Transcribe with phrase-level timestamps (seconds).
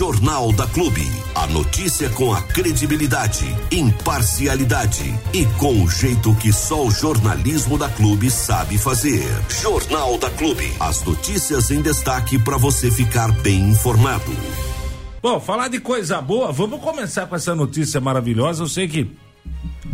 [0.00, 1.06] Jornal da Clube.
[1.34, 7.86] A notícia com a credibilidade, imparcialidade e com o jeito que só o jornalismo da
[7.90, 9.22] Clube sabe fazer.
[9.60, 10.72] Jornal da Clube.
[10.80, 14.32] As notícias em destaque para você ficar bem informado.
[15.20, 18.62] Bom, falar de coisa boa, vamos começar com essa notícia maravilhosa.
[18.62, 19.06] Eu sei que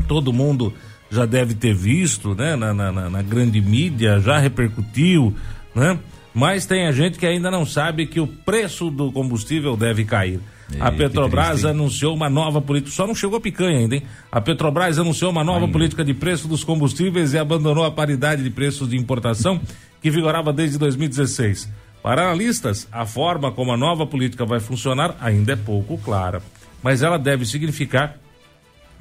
[0.06, 0.72] todo mundo
[1.10, 2.54] já deve ter visto, né?
[2.54, 5.34] Na, na, na grande mídia, já repercutiu,
[5.74, 5.98] né?
[6.36, 10.38] Mas tem a gente que ainda não sabe que o preço do combustível deve cair.
[10.78, 14.02] A Petrobras anunciou uma nova política, só não chegou picanha ainda, hein?
[14.30, 15.72] A Petrobras anunciou uma nova ainda.
[15.72, 19.58] política de preço dos combustíveis e abandonou a paridade de preços de importação
[20.02, 21.72] que vigorava desde 2016.
[22.02, 26.42] Para analistas, a forma como a nova política vai funcionar ainda é pouco clara,
[26.82, 28.18] mas ela deve significar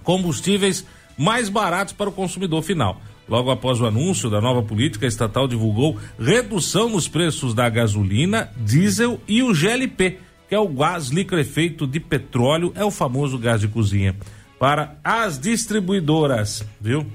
[0.03, 0.85] combustíveis
[1.17, 3.01] mais baratos para o consumidor final.
[3.27, 9.19] Logo após o anúncio da nova política, estatal divulgou redução nos preços da gasolina, diesel
[9.27, 13.67] e o GLP, que é o gás liquefeito de petróleo, é o famoso gás de
[13.67, 14.15] cozinha,
[14.59, 17.05] para as distribuidoras, viu?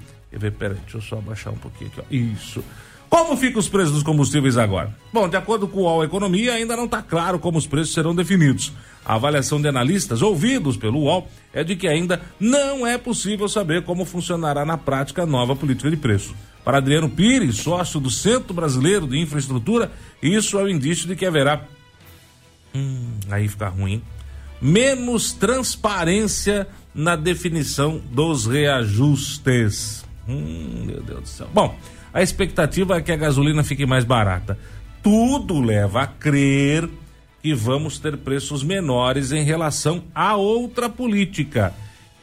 [0.59, 2.05] Peraí, deixa eu só abaixar um pouquinho aqui, ó.
[2.15, 2.65] Isso.
[3.11, 4.97] Como ficam os preços dos combustíveis agora?
[5.13, 8.15] Bom, de acordo com o UOL Economia, ainda não está claro como os preços serão
[8.15, 8.73] definidos.
[9.05, 13.83] A avaliação de analistas ouvidos pelo UOL é de que ainda não é possível saber
[13.83, 16.37] como funcionará na prática a nova política de preço.
[16.65, 19.91] Para Adriano Pires, sócio do Centro Brasileiro de Infraestrutura,
[20.23, 21.65] isso é o um indício de que haverá.
[22.73, 24.01] Hum, aí fica ruim.
[24.63, 30.05] Menos transparência na definição dos reajustes.
[30.29, 31.49] Hum, meu Deus do céu.
[31.53, 31.77] Bom
[32.13, 34.59] a expectativa é que a gasolina fique mais barata.
[35.03, 36.89] Tudo leva a crer
[37.43, 41.73] que vamos ter preços menores em relação a outra política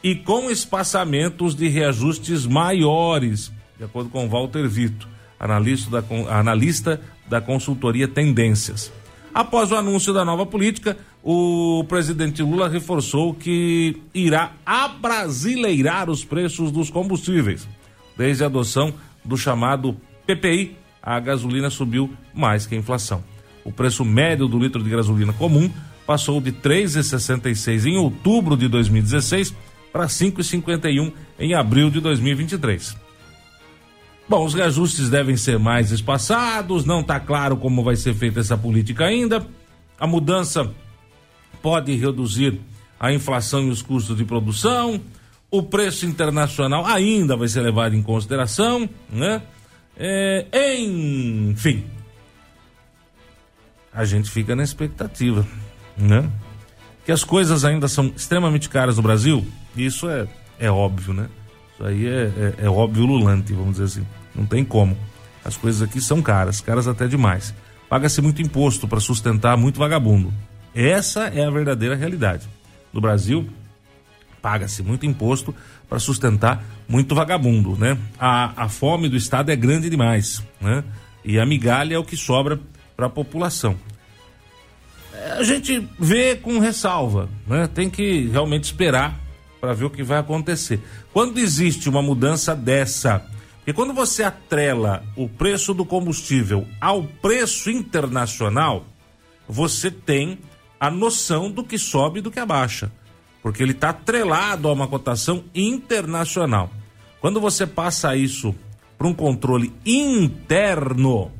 [0.02, 5.08] e com espaçamentos de reajustes maiores, de acordo com Walter Vito,
[5.40, 8.92] analista da, analista da consultoria Tendências.
[9.34, 16.70] Após o anúncio da nova política, o presidente Lula reforçou que irá abrasileirar os preços
[16.70, 17.68] dos combustíveis,
[18.16, 23.22] desde a adoção do chamado PPI, a gasolina subiu mais que a inflação.
[23.64, 25.70] O preço médio do litro de gasolina comum
[26.06, 29.54] passou de 3,66 em outubro de 2016
[29.92, 32.96] para 5,51 em abril de 2023.
[34.28, 38.58] Bom, os reajustes devem ser mais espaçados, não está claro como vai ser feita essa
[38.58, 39.46] política ainda.
[39.98, 40.70] A mudança
[41.62, 42.60] pode reduzir
[43.00, 45.00] a inflação e os custos de produção,
[45.50, 49.42] o preço internacional ainda vai ser levado em consideração, né?
[49.96, 50.46] É,
[50.84, 51.84] enfim,
[53.92, 55.46] a gente fica na expectativa,
[55.96, 56.30] né?
[57.04, 59.44] Que as coisas ainda são extremamente caras no Brasil,
[59.76, 60.28] isso é,
[60.58, 61.28] é óbvio, né?
[61.72, 64.06] Isso aí é, é, é óbvio lulante, vamos dizer assim.
[64.34, 64.96] Não tem como.
[65.44, 67.54] As coisas aqui são caras, caras até demais.
[67.88, 70.32] Paga-se muito imposto para sustentar muito vagabundo.
[70.74, 72.46] Essa é a verdadeira realidade.
[72.92, 73.48] No Brasil,
[74.40, 75.54] paga-se muito imposto
[75.88, 77.98] para sustentar muito vagabundo, né?
[78.18, 80.84] A, a fome do Estado é grande demais, né?
[81.24, 82.58] E a migalha é o que sobra
[82.96, 83.76] para a população.
[85.36, 87.66] A gente vê com ressalva, né?
[87.66, 89.18] Tem que realmente esperar
[89.60, 90.80] para ver o que vai acontecer.
[91.12, 93.26] Quando existe uma mudança dessa,
[93.66, 98.86] e quando você atrela o preço do combustível ao preço internacional,
[99.48, 100.38] você tem
[100.78, 102.90] a noção do que sobe e do que abaixa
[103.42, 106.70] porque ele está atrelado a uma cotação internacional.
[107.20, 108.54] Quando você passa isso
[108.96, 111.30] para um controle interno,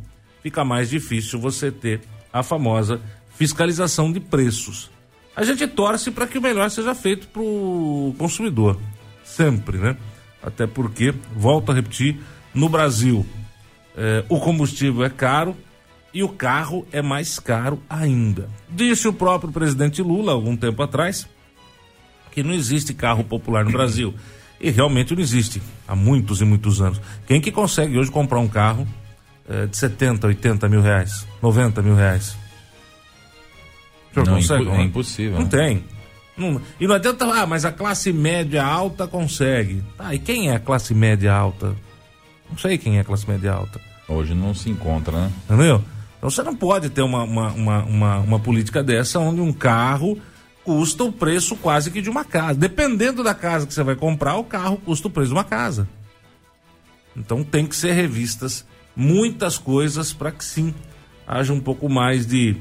[0.42, 2.00] fica mais difícil você ter
[2.32, 3.00] a famosa
[3.37, 4.91] fiscalização de preços.
[5.34, 8.78] A gente torce para que o melhor seja feito para o consumidor,
[9.25, 9.97] sempre, né?
[10.42, 12.19] Até porque, volto a repetir,
[12.54, 13.25] no Brasil
[13.97, 15.56] eh, o combustível é caro
[16.12, 18.48] e o carro é mais caro ainda.
[18.69, 21.28] Disse o próprio presidente Lula algum tempo atrás
[22.30, 24.14] que não existe carro popular no Brasil.
[24.60, 27.00] E realmente não existe há muitos e muitos anos.
[27.26, 28.86] Quem que consegue hoje comprar um carro
[29.48, 32.36] é, de 70, 80 mil reais, 90 mil reais?
[34.10, 34.62] O senhor não, consegue?
[34.62, 35.32] Impo é impossível.
[35.34, 35.48] Não né?
[35.48, 35.84] tem.
[36.36, 39.82] Não, e não adianta, ah, mas a classe média alta consegue.
[39.98, 41.74] Ah, e quem é a classe média alta?
[42.48, 43.81] Não sei quem é a classe média alta.
[44.08, 45.32] Hoje não se encontra, né?
[45.44, 45.84] Entendeu?
[46.16, 50.19] Então você não pode ter uma, uma, uma, uma, uma política dessa onde um carro
[50.69, 52.59] custa o preço quase que de uma casa.
[52.59, 55.88] Dependendo da casa que você vai comprar, o carro custa o preço de uma casa.
[57.17, 60.75] Então tem que ser revistas muitas coisas para que sim
[61.26, 62.55] haja um pouco mais de.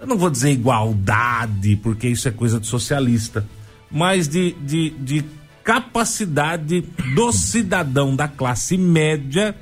[0.00, 3.46] Eu não vou dizer igualdade, porque isso é coisa de socialista,
[3.90, 5.22] mas de, de, de
[5.62, 6.80] capacidade
[7.14, 9.54] do cidadão da classe média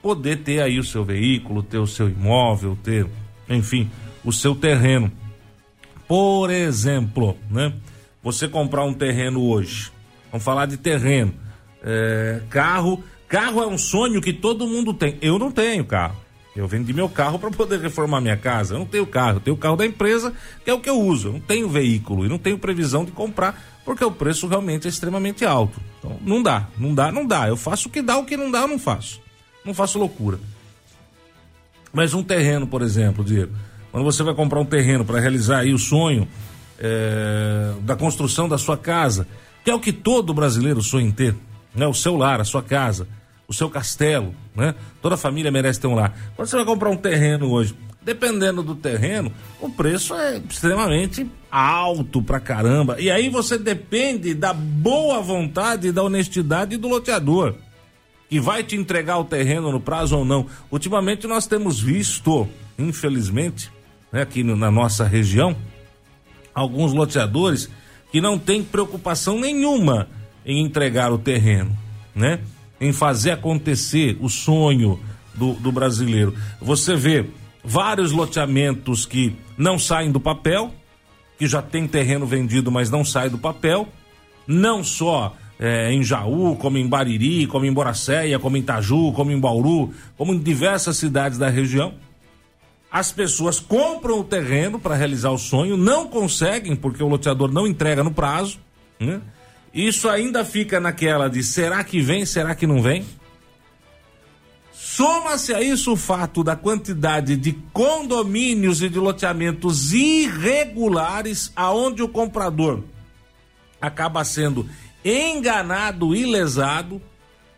[0.00, 3.04] poder ter aí o seu veículo, ter o seu imóvel, ter,
[3.48, 3.90] enfim,
[4.24, 5.10] o seu terreno
[6.10, 7.72] Por exemplo, né?
[8.20, 9.92] Você comprar um terreno hoje,
[10.32, 11.32] vamos falar de terreno,
[11.84, 15.16] é, carro, carro é um sonho que todo mundo tem.
[15.22, 16.16] Eu não tenho carro.
[16.56, 18.74] Eu vendi meu carro para poder reformar minha casa.
[18.74, 20.34] Eu não tenho carro, eu tenho o carro da empresa,
[20.64, 21.28] que é o que eu uso.
[21.28, 24.90] Eu não tenho veículo e não tenho previsão de comprar, porque o preço realmente é
[24.90, 25.80] extremamente alto.
[26.00, 27.46] Então, não dá, não dá, não dá.
[27.46, 29.20] Eu faço o que dá, o que não dá, eu não faço.
[29.64, 30.40] Não faço loucura.
[31.92, 33.52] Mas um terreno, por exemplo, Diego,
[33.90, 36.28] quando você vai comprar um terreno para realizar aí o sonho
[36.78, 39.26] é, da construção da sua casa,
[39.64, 41.34] que é o que todo brasileiro sonha em ter,
[41.74, 41.86] né?
[41.86, 43.06] O seu lar, a sua casa
[43.50, 44.76] o seu castelo, né?
[45.02, 46.16] Toda família merece ter um lar.
[46.36, 52.22] Quando você vai comprar um terreno hoje, dependendo do terreno, o preço é extremamente alto
[52.22, 53.00] pra caramba.
[53.00, 57.56] E aí você depende da boa vontade e da honestidade do loteador,
[58.28, 60.46] que vai te entregar o terreno no prazo ou não.
[60.70, 62.48] Ultimamente nós temos visto,
[62.78, 63.68] infelizmente,
[64.12, 65.56] né, aqui no, na nossa região,
[66.54, 67.70] alguns loteadores
[68.10, 70.08] que não têm preocupação nenhuma
[70.44, 71.76] em entregar o terreno,
[72.14, 72.40] né?
[72.80, 74.98] em fazer acontecer o sonho
[75.34, 76.34] do, do brasileiro.
[76.60, 77.26] Você vê
[77.62, 80.72] vários loteamentos que não saem do papel,
[81.38, 83.88] que já tem terreno vendido, mas não sai do papel,
[84.46, 89.30] não só é, em Jaú, como em Bariri, como em Boracéia, como em Itaju, como
[89.30, 91.94] em Bauru, como em diversas cidades da região.
[92.90, 97.66] As pessoas compram o terreno para realizar o sonho, não conseguem porque o loteador não
[97.66, 98.58] entrega no prazo,
[98.98, 99.20] né?
[99.72, 103.06] Isso ainda fica naquela de será que vem, será que não vem?
[104.72, 112.08] Soma-se a isso o fato da quantidade de condomínios e de loteamentos irregulares aonde o
[112.08, 112.82] comprador
[113.80, 114.68] acaba sendo
[115.04, 117.00] enganado e lesado.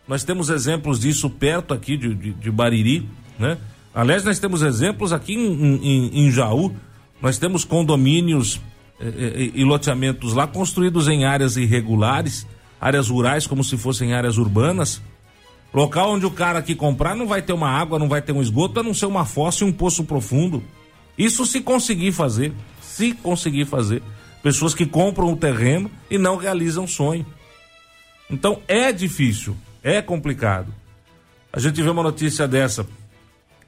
[0.07, 3.09] Nós temos exemplos disso perto aqui de, de, de Bariri,
[3.39, 3.57] né?
[3.93, 6.73] Aliás, nós temos exemplos aqui em, em, em Jaú.
[7.21, 8.59] Nós temos condomínios
[8.99, 12.47] e, e, e loteamentos lá construídos em áreas irregulares,
[12.81, 15.01] áreas rurais como se fossem áreas urbanas.
[15.73, 18.41] Local onde o cara que comprar não vai ter uma água, não vai ter um
[18.41, 20.63] esgoto, a não ser uma fossa e um poço profundo.
[21.17, 24.01] Isso se conseguir fazer, se conseguir fazer.
[24.41, 27.25] Pessoas que compram o terreno e não realizam sonho.
[28.29, 30.73] Então é difícil, é complicado.
[31.51, 32.85] A gente vê uma notícia dessa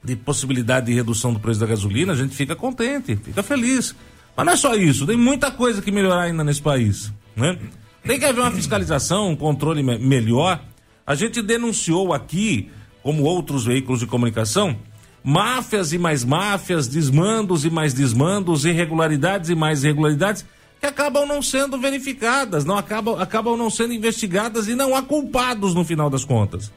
[0.06, 3.96] de possibilidade de redução do preço da gasolina, a gente fica contente, fica feliz.
[4.36, 7.58] Mas não é só isso, tem muita coisa que melhorar ainda nesse país, né?
[8.04, 10.62] Tem que haver uma fiscalização, um controle me melhor.
[11.08, 12.70] A gente denunciou aqui,
[13.02, 14.78] como outros veículos de comunicação,
[15.24, 20.46] máfias e mais máfias, desmandos e mais desmandos, irregularidades e mais irregularidades
[20.80, 25.74] que acabam não sendo verificadas, não acabam, acabam não sendo investigadas e não há culpados
[25.74, 26.72] no final das contas.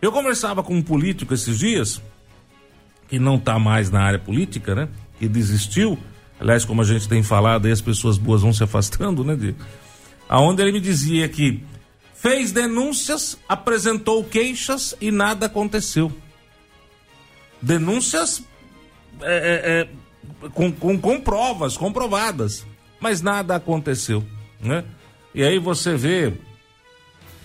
[0.00, 2.00] Eu conversava com um político esses dias,
[3.08, 4.88] que não está mais na área política, né?
[5.18, 5.98] Que desistiu,
[6.40, 9.36] Aliás, como a gente tem falado, aí as pessoas boas vão se afastando, né?
[9.36, 9.54] De...
[10.26, 11.62] Aonde ele me dizia que
[12.14, 16.10] fez denúncias, apresentou queixas e nada aconteceu.
[17.60, 18.42] Denúncias
[19.20, 19.86] é,
[20.42, 22.64] é, é, com, com, com provas comprovadas,
[22.98, 24.24] mas nada aconteceu,
[24.58, 24.82] né?
[25.34, 26.32] E aí você vê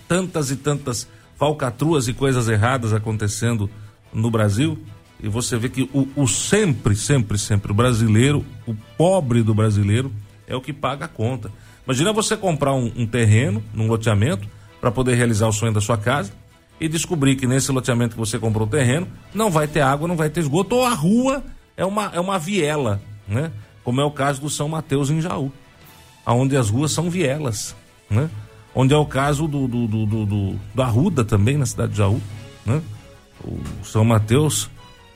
[0.08, 1.06] tantas e tantas
[1.36, 3.70] falcatruas e coisas erradas acontecendo
[4.12, 4.78] no Brasil
[5.20, 10.12] e você vê que o, o, sempre, sempre, sempre, o brasileiro, o pobre do brasileiro,
[10.46, 11.50] é o que paga a conta.
[11.84, 14.46] Imagina você comprar um, um terreno num loteamento
[14.80, 16.32] para poder realizar o sonho da sua casa
[16.78, 20.16] e descobrir que nesse loteamento que você comprou o terreno não vai ter água, não
[20.16, 21.42] vai ter esgoto, ou a rua
[21.76, 23.50] é uma, é uma viela, né?
[23.82, 25.50] Como é o caso do São Mateus em Jaú,
[26.26, 27.74] onde as ruas são vielas,
[28.10, 28.28] né?
[28.78, 31.98] Onde é o caso do, do, do, do, do da Ruda também, na cidade de
[31.98, 32.20] Jaú,
[32.66, 32.82] né?
[33.42, 34.64] O São Mateus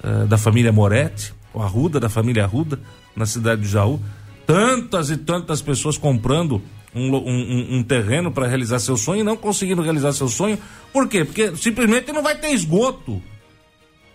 [0.02, 2.81] uh, da família Moretti, o Arruda, da família Arruda,
[3.14, 4.00] na cidade de Jaú.
[4.47, 6.62] Tantas e tantas pessoas comprando
[6.95, 10.59] um, um, um terreno para realizar seu sonho e não conseguindo realizar seu sonho.
[10.90, 11.26] Por quê?
[11.26, 13.23] Porque simplesmente não vai ter esgoto.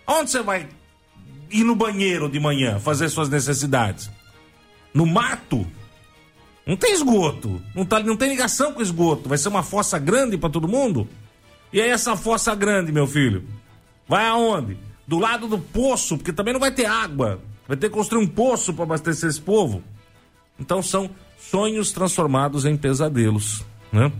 [0.08, 0.66] Onde você vai
[1.52, 4.10] ir no banheiro de manhã fazer suas necessidades?
[4.92, 5.64] No mato?
[6.66, 7.62] Não tem esgoto.
[7.74, 9.28] Não, tá, não tem ligação com esgoto.
[9.28, 11.08] Vai ser uma fossa grande para todo mundo?
[11.72, 13.44] E aí, essa fossa grande, meu filho?
[14.08, 14.76] Vai aonde?
[15.06, 17.40] do lado do poço, porque também não vai ter água.
[17.68, 19.82] Vai ter que construir um poço para abastecer esse povo.
[20.58, 21.08] Então são
[21.38, 24.10] sonhos transformados em pesadelos, né?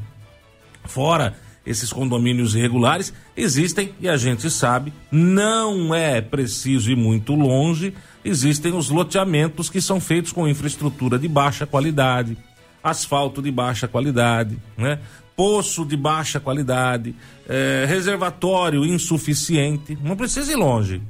[0.84, 7.92] Fora esses condomínios irregulares existem e a gente sabe, não é preciso ir muito longe,
[8.24, 12.36] existem os loteamentos que são feitos com infraestrutura de baixa qualidade,
[12.82, 15.00] asfalto de baixa qualidade, né?
[15.34, 17.14] poço de baixa qualidade,
[17.48, 21.02] é, reservatório insuficiente, não precisa ir longe.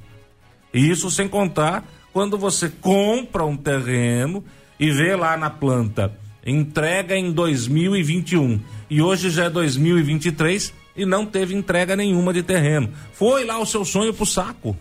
[0.72, 4.42] Isso sem contar quando você compra um terreno
[4.80, 6.12] e vê lá na planta
[6.46, 12.92] entrega em 2021 e hoje já é 2023 e não teve entrega nenhuma de terreno.
[13.12, 14.76] Foi lá o seu sonho pro saco.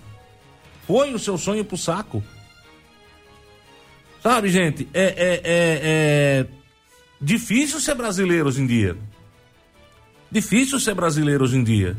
[0.86, 2.24] Foi o seu sonho pro saco.
[4.22, 6.45] Sabe, gente, é, é, é, é
[7.19, 8.95] difícil ser brasileiro hoje em dia.
[10.31, 11.98] Difícil ser brasileiro hoje em dia.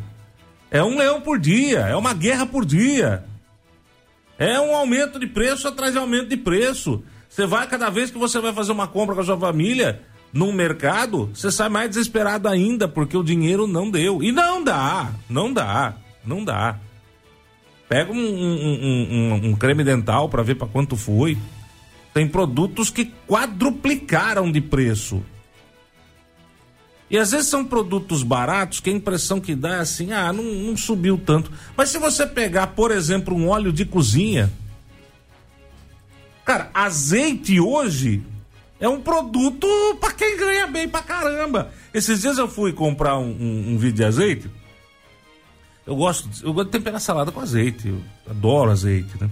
[0.70, 3.25] É um leão por dia, é uma guerra por dia.
[4.38, 7.02] É um aumento de preço atrás de aumento de preço.
[7.37, 10.00] Você vai, cada vez que você vai fazer uma compra com a sua família,
[10.33, 14.23] num mercado, você sai mais desesperado ainda, porque o dinheiro não deu.
[14.23, 16.78] E não dá, não dá, não dá.
[17.90, 21.37] Pega um, um, um, um creme dental para ver para quanto foi.
[22.14, 25.23] Tem produtos que quadruplicaram de preço.
[27.11, 30.43] E às vezes são produtos baratos que a impressão que dá é assim, ah, não,
[30.43, 31.52] não subiu tanto.
[31.76, 34.50] Mas se você pegar, por exemplo, um óleo de cozinha,
[36.47, 38.23] cara, azeite hoje
[38.79, 39.67] é um produto
[40.00, 41.73] para quem ganha bem pra caramba.
[41.93, 44.50] Esses dias eu fui comprar um, um, um vidro de azeite.
[45.85, 47.88] Eu gosto, eu gosto de temperar salada com azeite.
[47.88, 48.00] Eu
[48.31, 49.31] adoro azeite, né?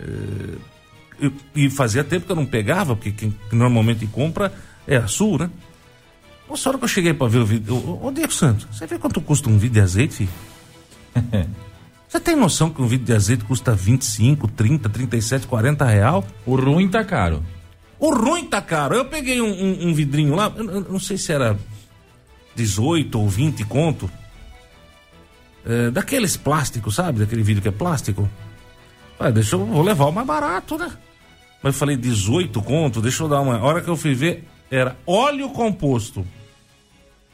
[0.00, 4.52] É, e fazia tempo que eu não pegava, porque quem normalmente compra
[4.86, 5.50] é a Sul, né?
[6.48, 8.00] Nossa, hora que eu cheguei pra ver o vídeo.
[8.02, 10.28] Ô, Diego Santos, você vê quanto custa um vidro de azeite?
[12.10, 16.26] Você tem noção que um vidro de azeite custa 25, 30, 37, 40 real?
[16.44, 17.40] O ruim tá caro.
[18.00, 18.96] O ruim tá caro.
[18.96, 21.56] Eu peguei um, um, um vidrinho lá, eu, eu não sei se era
[22.56, 24.10] 18 ou 20 conto.
[25.64, 27.20] É, daqueles plásticos, sabe?
[27.20, 28.28] Daquele vidro que é plástico.
[29.16, 30.90] Ah, deixa eu vou levar o mais barato, né?
[31.62, 33.56] Mas eu falei 18 conto, deixa eu dar uma.
[33.56, 36.26] A hora que eu fui ver, era óleo composto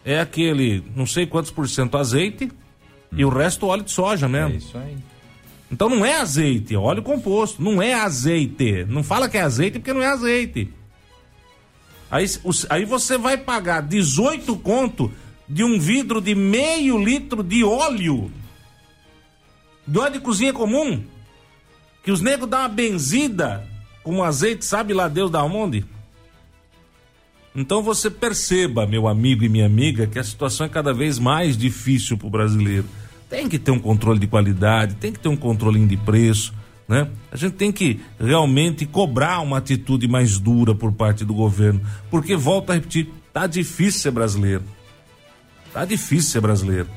[0.04, 2.52] é aquele não sei quantos por cento azeite.
[3.12, 4.54] E o resto óleo de soja mesmo.
[4.54, 4.96] É isso aí.
[5.70, 7.62] Então não é azeite, é óleo composto.
[7.62, 8.84] Não é azeite.
[8.84, 10.72] Não fala que é azeite porque não é azeite.
[12.10, 12.24] Aí,
[12.70, 15.12] aí você vai pagar 18 conto
[15.48, 18.30] de um vidro de meio litro de óleo.
[19.86, 21.02] De óleo de cozinha comum.
[22.04, 23.66] Que os negros dão uma benzida
[24.04, 25.84] com azeite, sabe lá Deus da onde?
[27.56, 31.56] Então você perceba, meu amigo e minha amiga, que a situação é cada vez mais
[31.56, 32.84] difícil para o brasileiro.
[33.30, 36.52] Tem que ter um controle de qualidade, tem que ter um controle de preço,
[36.86, 37.08] né?
[37.32, 42.36] A gente tem que realmente cobrar uma atitude mais dura por parte do governo, porque
[42.36, 44.62] volta a repetir, tá difícil ser brasileiro.
[45.72, 46.88] Tá difícil ser brasileiro,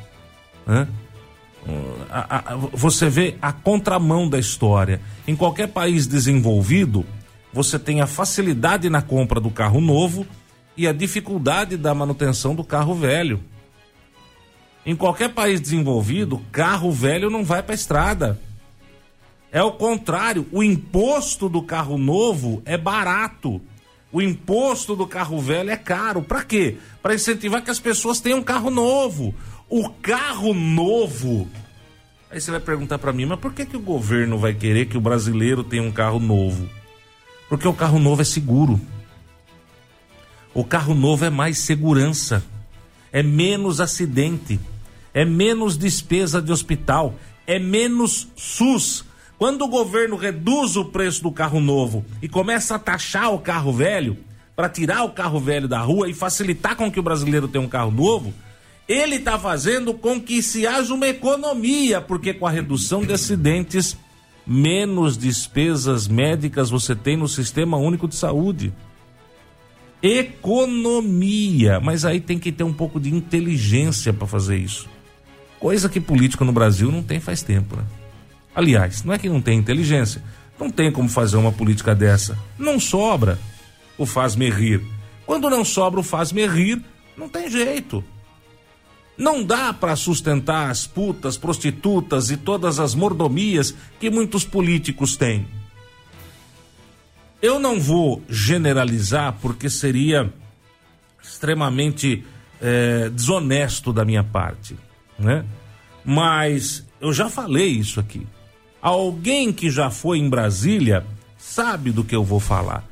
[0.68, 0.90] né?
[2.10, 5.00] A, a, você vê a contramão da história.
[5.26, 7.06] Em qualquer país desenvolvido,
[7.54, 10.28] você tem a facilidade na compra do carro novo
[10.80, 13.44] e a dificuldade da manutenção do carro velho.
[14.86, 18.40] Em qualquer país desenvolvido, carro velho não vai para estrada.
[19.52, 23.62] É o contrário, o imposto do carro novo é barato.
[24.10, 26.22] O imposto do carro velho é caro.
[26.22, 26.78] Para quê?
[27.02, 29.36] Para incentivar que as pessoas tenham um carro novo.
[29.68, 31.46] O carro novo.
[32.32, 34.98] Aí você vai perguntar para mim, mas por que, que o governo vai querer que
[34.98, 36.70] o brasileiro tenha um carro novo?
[37.50, 38.80] Porque o carro novo é seguro.
[40.60, 42.44] O carro novo é mais segurança,
[43.14, 44.60] é menos acidente,
[45.14, 47.16] é menos despesa de hospital,
[47.48, 49.06] é menos SUS.
[49.38, 53.72] Quando o governo reduz o preço do carro novo e começa a taxar o carro
[53.72, 54.18] velho,
[54.54, 57.70] para tirar o carro velho da rua e facilitar com que o brasileiro tenha um
[57.70, 58.34] carro novo,
[58.86, 63.96] ele está fazendo com que se haja uma economia, porque com a redução de acidentes,
[64.46, 68.74] menos despesas médicas você tem no Sistema Único de Saúde
[70.02, 71.80] economia.
[71.80, 74.88] Mas aí tem que ter um pouco de inteligência para fazer isso.
[75.60, 77.84] Coisa que político no Brasil não tem faz tempo, né?
[78.56, 80.24] Aliás, não é que não tem inteligência.
[80.60, 82.38] Não tem como fazer uma política dessa.
[82.58, 83.40] Não sobra
[83.98, 84.82] o faz-me rir.
[85.26, 86.82] Quando não sobra o faz-me rir,
[87.16, 88.04] não tem jeito.
[89.18, 95.46] Não dá para sustentar as putas, prostitutas e todas as mordomias que muitos políticos têm.
[97.42, 100.32] Eu não vou generalizar porque seria
[101.22, 102.26] extremamente
[102.62, 104.76] é, desonesto da minha parte,
[105.18, 105.46] né?
[106.04, 108.26] Mas eu já falei isso aqui.
[108.82, 111.06] Alguém que já foi em Brasília
[111.38, 112.84] sabe do que eu vou falar.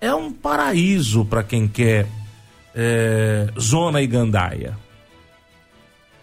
[0.00, 2.08] É um paraíso para quem quer
[2.74, 4.76] é, zona e gandaia.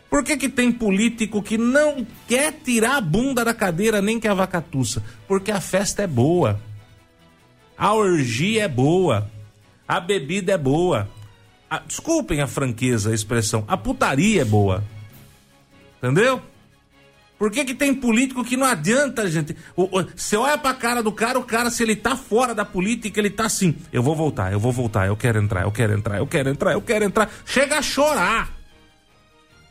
[0.10, 4.28] Por que, que tem político que não quer tirar a bunda da cadeira nem que
[4.28, 5.04] a vacatuça?
[5.28, 6.60] Porque a festa é boa.
[7.80, 9.32] A orgia é boa.
[9.88, 11.10] A bebida é boa.
[11.70, 13.64] A, desculpem a franqueza, a expressão.
[13.70, 14.84] A putaria é boa.
[15.98, 16.42] Entendeu?
[17.38, 19.56] Por que, que tem político que não adianta, gente?
[20.14, 23.30] você olha pra cara do cara, o cara, se ele tá fora da política, ele
[23.30, 26.28] tá assim: eu vou voltar, eu vou voltar, eu quero entrar, eu quero entrar, eu
[26.28, 27.32] quero entrar, eu quero entrar.
[27.46, 28.52] Chega a chorar.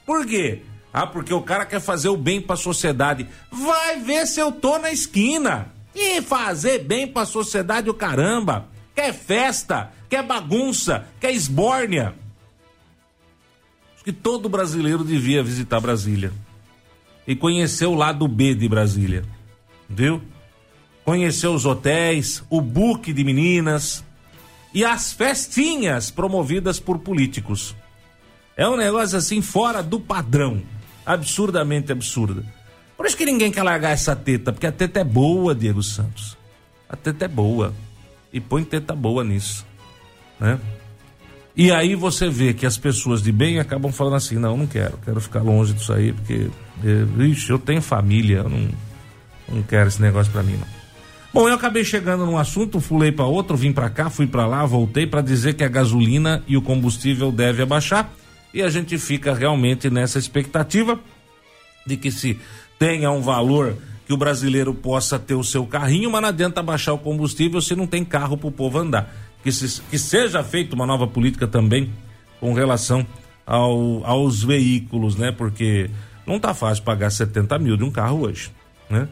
[0.07, 0.63] Por quê?
[0.91, 3.29] Ah, porque o cara quer fazer o bem pra sociedade.
[3.53, 5.78] Vai ver se eu tô na esquina.
[6.01, 8.69] E fazer bem pra sociedade o caramba.
[8.95, 12.15] Quer festa, quer bagunça, quer esbórnia.
[13.95, 16.33] Acho que todo brasileiro devia visitar Brasília
[17.27, 19.25] e conhecer o lado B de Brasília,
[19.89, 20.23] viu?
[21.05, 24.05] Conhecer os hotéis, o book de meninas
[24.73, 27.75] e as festinhas promovidas por políticos.
[28.57, 30.63] É um negócio assim fora do padrão,
[31.05, 32.45] absurdamente absurdo.
[32.99, 36.37] Por isso que ninguém quer largar essa teta, porque a teta é boa, Diego Santos.
[36.89, 37.73] A teta é boa.
[38.33, 39.65] E põe teta boa nisso,
[40.41, 40.59] né?
[41.57, 44.99] E aí você vê que as pessoas de bem acabam falando assim: não, não quero,
[45.05, 46.51] quero ficar longe disso aí, porque,
[46.85, 48.69] eh, ixi, eu tenho família, eu não,
[49.49, 50.67] não quero esse negócio para mim, não.
[51.33, 54.67] Bom, eu acabei chegando num assunto, fulei para outro, vim para cá, fui para lá,
[54.67, 58.13] voltei para dizer que a gasolina e o combustível deve abaixar
[58.53, 60.99] e a gente fica realmente nessa expectativa
[61.87, 62.39] de que se
[62.79, 66.95] tenha um valor que o brasileiro possa ter o seu carrinho, mas não adianta baixar
[66.95, 70.75] o combustível se não tem carro para o povo andar que, se, que seja feita
[70.75, 71.91] uma nova política também
[72.41, 73.07] com relação
[73.47, 75.33] ao, aos veículos, né?
[75.33, 75.91] Porque
[76.27, 78.51] não tá fácil pagar 70 mil de um carro hoje,
[78.91, 79.09] né?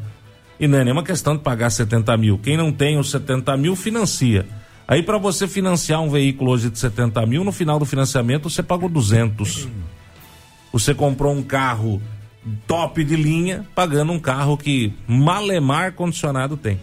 [0.58, 2.38] E não é nenhuma questão de pagar 70 mil.
[2.38, 4.46] Quem não tem os 70 mil financia.
[4.88, 8.62] Aí para você financiar um veículo hoje de 70 mil, no final do financiamento você
[8.62, 9.68] pagou 200.
[10.72, 12.00] Você comprou um carro
[12.66, 16.80] top de linha, pagando um carro que malemar condicionado tem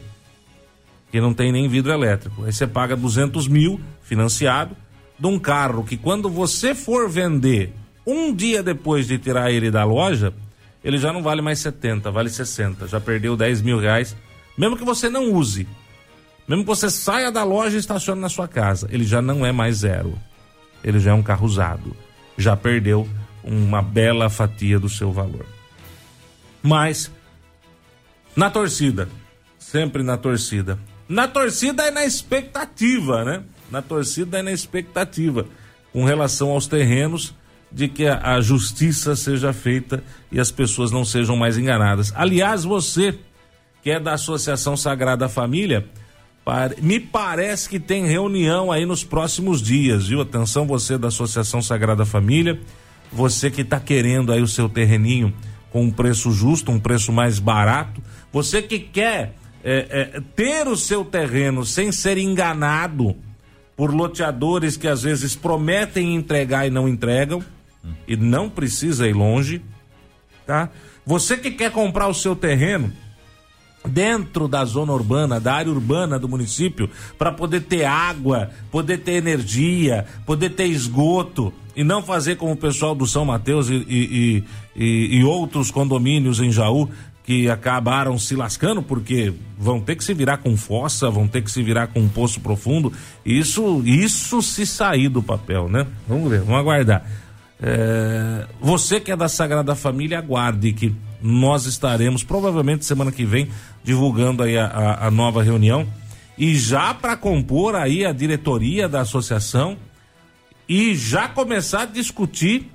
[1.14, 2.44] que não tem nem vidro elétrico.
[2.44, 4.76] Aí você paga 200 mil financiado
[5.20, 7.72] de um carro que quando você for vender
[8.04, 10.34] um dia depois de tirar ele da loja,
[10.84, 12.88] ele já não vale mais 70, vale 60.
[12.88, 14.16] Já perdeu 10 mil reais.
[14.58, 15.68] Mesmo que você não use.
[16.48, 19.52] Mesmo que você saia da loja e estacione na sua casa, ele já não é
[19.52, 20.18] mais zero.
[20.84, 21.96] Ele já é um carro usado.
[22.40, 23.08] Já perdeu
[23.44, 25.46] uma bela fatia do seu valor.
[26.62, 27.12] Mas,
[28.36, 29.10] na torcida,
[29.58, 33.44] sempre na torcida, na torcida e na expectativa, né?
[33.70, 35.46] Na torcida e na expectativa
[35.92, 37.36] com relação aos terrenos
[37.72, 42.12] de que a, a justiça seja feita e as pessoas não sejam mais enganadas.
[42.16, 43.18] Aliás, você
[43.84, 45.86] que é da Associação Sagrada Família,
[46.82, 50.22] me parece que tem reunião aí nos próximos dias, viu?
[50.22, 52.60] Atenção, você da Associação Sagrada Família,
[53.14, 55.34] você que está querendo aí o seu terreninho
[55.72, 60.76] com um preço justo, um preço mais barato, você que quer é, é, ter o
[60.76, 63.16] seu terreno sem ser enganado
[63.76, 67.44] por loteadores que às vezes prometem entregar e não entregam,
[68.08, 69.62] e não precisa ir longe,
[70.46, 70.70] tá?
[71.06, 72.94] Você que quer comprar o seu terreno
[73.86, 79.14] dentro da zona urbana, da área urbana do município, para poder ter água, poder ter
[79.14, 84.44] energia, poder ter esgoto e não fazer como o pessoal do São Mateus e, e,
[84.76, 86.90] e, e outros condomínios em Jaú
[87.24, 91.50] que acabaram se lascando porque vão ter que se virar com fossa, vão ter que
[91.50, 92.92] se virar com um poço profundo.
[93.26, 95.88] Isso, isso se sair do papel, né?
[96.08, 97.06] Vamos ver, vamos aguardar.
[97.62, 103.48] É, você que é da Sagrada Família, aguarde que nós estaremos provavelmente semana que vem
[103.84, 105.88] divulgando aí a, a, a nova reunião
[106.38, 109.78] e já para compor aí a diretoria da associação
[110.68, 112.70] e já começar a discutir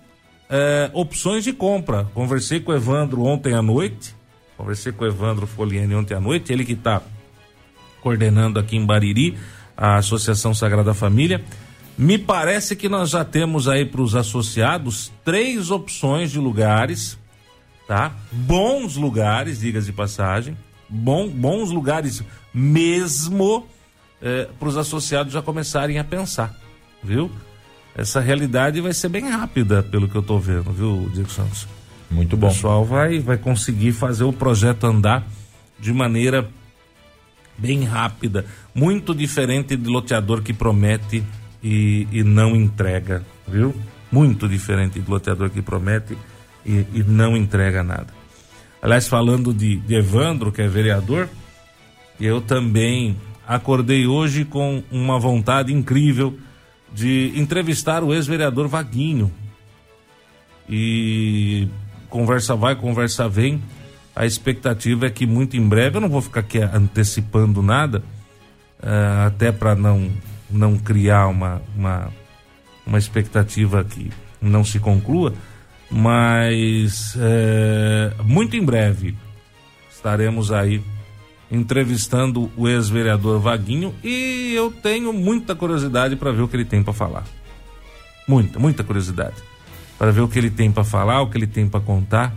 [0.48, 2.05] é, opções de compra.
[2.14, 4.18] Conversei com o Evandro ontem à noite
[4.59, 7.01] Conversei com o Evandro Foliani ontem à noite, ele que está
[8.01, 9.38] coordenando aqui em Bariri
[9.77, 11.44] a Associação Sagrada Família.
[11.96, 17.16] Me parece que nós já temos aí para os associados três opções de lugares,
[17.87, 18.16] tá?
[18.33, 22.20] Bons lugares, diga de passagem, bom, bons lugares
[22.53, 23.64] mesmo
[24.20, 26.53] eh, para os associados já começarem a pensar,
[27.01, 27.31] viu?
[27.98, 31.66] Essa realidade vai ser bem rápida, pelo que eu estou vendo, viu, Diego Santos?
[32.08, 32.46] Muito bom.
[32.46, 35.26] O pessoal vai, vai conseguir fazer o projeto andar
[35.80, 36.48] de maneira
[37.58, 41.24] bem rápida, muito diferente de loteador que promete
[41.61, 43.74] e, e não entrega, viu?
[44.12, 46.16] Muito diferente de loteador que promete
[46.64, 48.14] e, e não entrega nada.
[48.80, 51.28] Aliás, falando de, de Evandro, que é vereador,
[52.20, 56.38] eu também acordei hoje com uma vontade incrível
[56.92, 59.31] de entrevistar o ex-vereador Vaguinho.
[60.68, 61.68] E
[62.09, 63.62] conversa vai, conversa vem.
[64.14, 68.03] A expectativa é que muito em breve, eu não vou ficar aqui antecipando nada,
[68.81, 70.11] uh, até para não,
[70.51, 72.09] não criar uma, uma,
[72.85, 75.35] uma expectativa que não se conclua,
[75.90, 79.16] Mas é, muito em breve
[79.90, 80.83] estaremos aí
[81.50, 86.82] entrevistando o ex-vereador Vaguinho e eu tenho muita curiosidade para ver o que ele tem
[86.82, 87.24] para falar.
[88.26, 89.37] Muita, muita curiosidade
[89.98, 92.34] para ver o que ele tem para falar, o que ele tem para contar,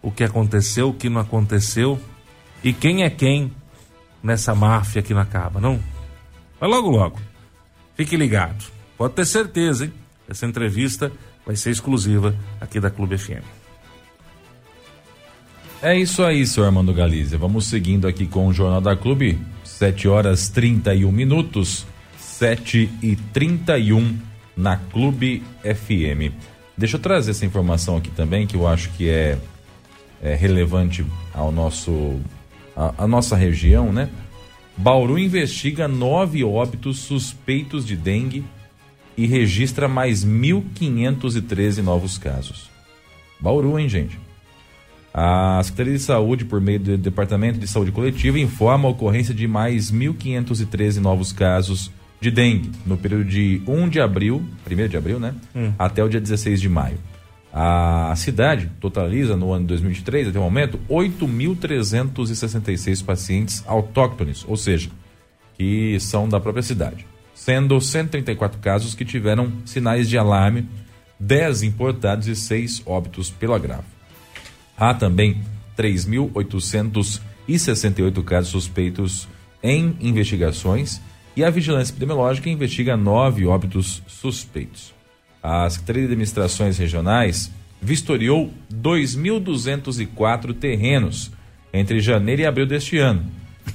[0.00, 1.98] o que aconteceu, o que não aconteceu
[2.62, 3.52] e quem é quem
[4.22, 5.80] nessa máfia que não acaba, não?
[6.60, 7.18] Mas logo, logo.
[7.94, 8.64] Fique ligado.
[8.96, 9.92] Pode ter certeza, hein?
[10.28, 11.12] Essa entrevista
[11.44, 13.55] vai ser exclusiva aqui da Clube FM.
[15.86, 17.38] É isso aí, senhor Armando Galizia.
[17.38, 19.38] Vamos seguindo aqui com o Jornal da Clube.
[19.62, 21.86] 7 horas 31 minutos.
[22.18, 24.18] 7 e 31
[24.56, 26.34] na Clube FM.
[26.76, 29.38] Deixa eu trazer essa informação aqui também, que eu acho que é,
[30.20, 32.18] é relevante ao nosso,
[32.76, 34.08] a, a nossa região, né?
[34.76, 38.44] Bauru investiga nove óbitos suspeitos de dengue
[39.16, 42.68] e registra mais 1.513 novos casos.
[43.38, 44.25] Bauru, hein, gente?
[45.18, 49.48] A Secretaria de Saúde, por meio do Departamento de Saúde Coletiva, informa a ocorrência de
[49.48, 55.18] mais 1.513 novos casos de dengue no período de 1 de abril, 1 de abril,
[55.18, 55.34] né?
[55.54, 55.72] Hum.
[55.78, 56.98] Até o dia 16 de maio.
[57.50, 64.90] A cidade totaliza no ano de 2023, até o momento, 8.366 pacientes autóctones, ou seja,
[65.56, 70.68] que são da própria cidade, sendo 134 casos que tiveram sinais de alarme,
[71.18, 73.95] 10 importados e 6 óbitos pelo agravo.
[74.78, 75.42] Há também
[75.76, 79.28] 3.868 casos suspeitos
[79.62, 81.00] em investigações
[81.36, 84.94] e a Vigilância Epidemiológica investiga nove óbitos suspeitos.
[85.42, 91.30] A Secretaria de Administrações Regionais vistoriou 2.204 terrenos
[91.72, 93.24] entre janeiro e abril deste ano,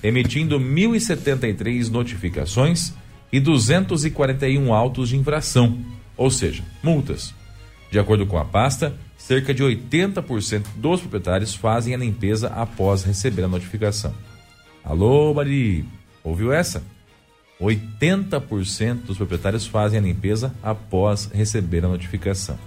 [0.03, 2.93] emitindo 1.073 notificações
[3.31, 5.77] e 241 autos de infração,
[6.17, 7.33] ou seja, multas.
[7.91, 13.43] De acordo com a pasta, cerca de 80% dos proprietários fazem a limpeza após receber
[13.43, 14.13] a notificação.
[14.83, 15.85] Alô, Mari,
[16.23, 16.83] ouviu essa?
[17.61, 22.57] 80% dos proprietários fazem a limpeza após receber a notificação.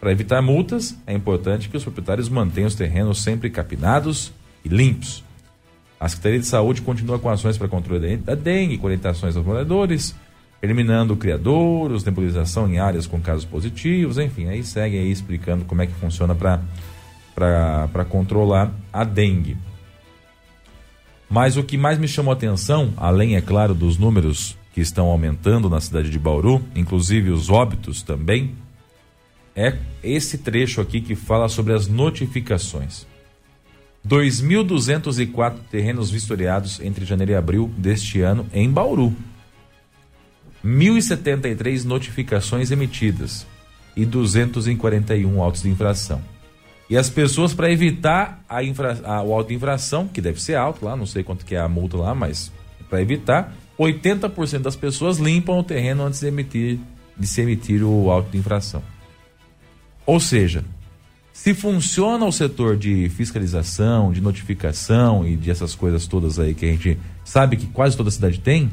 [0.00, 4.32] Para evitar multas, é importante que os proprietários mantenham os terrenos sempre capinados
[4.64, 5.22] e limpos.
[6.00, 10.14] A Secretaria de Saúde continua com ações para controle da dengue, com orientações aos moradores,
[10.62, 15.86] eliminando criadouros, nebulização em áreas com casos positivos, enfim, aí segue aí explicando como é
[15.86, 19.56] que funciona para controlar a dengue.
[21.28, 25.06] Mas o que mais me chamou a atenção, além, é claro, dos números que estão
[25.08, 28.54] aumentando na cidade de Bauru, inclusive os óbitos também,
[29.56, 33.06] é esse trecho aqui que fala sobre as notificações.
[34.06, 39.14] 2.204 terrenos vistoriados entre janeiro e abril deste ano em Bauru.
[40.64, 43.46] 1.073 notificações emitidas
[43.96, 46.22] e 241 autos de infração.
[46.88, 50.56] E as pessoas, para evitar a infra, a, o auto de infração, que deve ser
[50.56, 52.52] alto lá, não sei quanto que é a multa lá, mas
[52.88, 56.78] para evitar, 80% das pessoas limpam o terreno antes de, emitir,
[57.16, 58.82] de se emitir o auto de infração.
[60.04, 60.64] Ou seja,
[61.32, 66.66] se funciona o setor de fiscalização, de notificação e de essas coisas todas aí que
[66.66, 68.70] a gente sabe que quase toda cidade tem,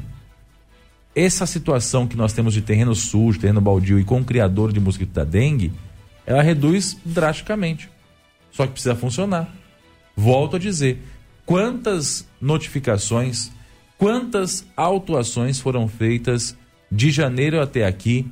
[1.24, 5.12] essa situação que nós temos de terreno sujo, terreno baldio e com criador de mosquito
[5.12, 5.72] da dengue,
[6.26, 7.88] ela reduz drasticamente.
[8.50, 9.48] Só que precisa funcionar.
[10.16, 10.98] Volto a dizer:
[11.44, 13.50] quantas notificações,
[13.98, 16.56] quantas autuações foram feitas
[16.90, 18.26] de janeiro até aqui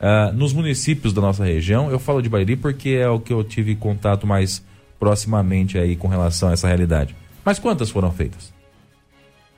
[0.00, 1.90] uh, nos municípios da nossa região?
[1.90, 4.62] Eu falo de Bariri porque é o que eu tive contato mais
[4.98, 7.14] proximamente aí com relação a essa realidade.
[7.44, 8.54] Mas quantas foram feitas?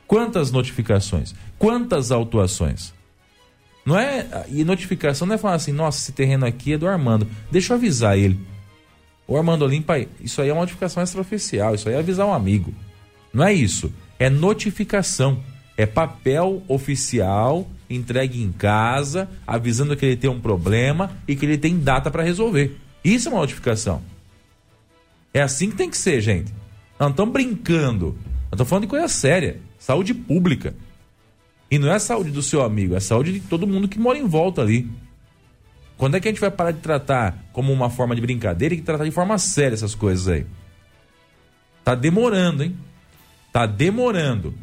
[0.07, 1.35] Quantas notificações?
[1.59, 2.92] Quantas autuações?
[3.85, 4.47] Não é.
[4.49, 7.29] E notificação não é falar assim, nossa, esse terreno aqui é do Armando.
[7.51, 8.38] Deixa eu avisar ele.
[9.27, 12.73] O Armando limpa, isso aí é uma notificação extraoficial, isso aí é avisar um amigo.
[13.33, 13.92] Não é isso.
[14.19, 15.42] É notificação.
[15.77, 21.59] É papel oficial entregue em casa, avisando que ele tem um problema e que ele
[21.59, 22.77] tem data para resolver.
[23.05, 24.03] Isso é uma notificação.
[25.33, 26.53] É assim que tem que ser, gente.
[26.99, 28.07] Não estamos brincando.
[28.07, 29.61] Nós estamos falando de coisa séria.
[29.87, 30.75] Saúde pública.
[31.70, 34.01] E não é a saúde do seu amigo, é a saúde de todo mundo que
[34.01, 34.90] mora em volta ali.
[35.96, 38.83] Quando é que a gente vai parar de tratar como uma forma de brincadeira e
[38.83, 40.46] tratar de forma séria essas coisas aí?
[41.85, 42.77] Tá demorando, hein?
[43.53, 44.55] Tá demorando.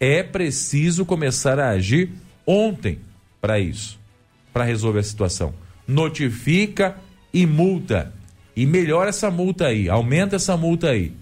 [0.00, 2.10] É preciso começar a agir
[2.46, 2.98] ontem
[3.42, 4.00] para isso,
[4.54, 5.52] para resolver a situação.
[5.86, 6.96] Notifica
[7.30, 8.10] e multa.
[8.56, 11.12] E melhora essa multa aí, aumenta essa multa aí.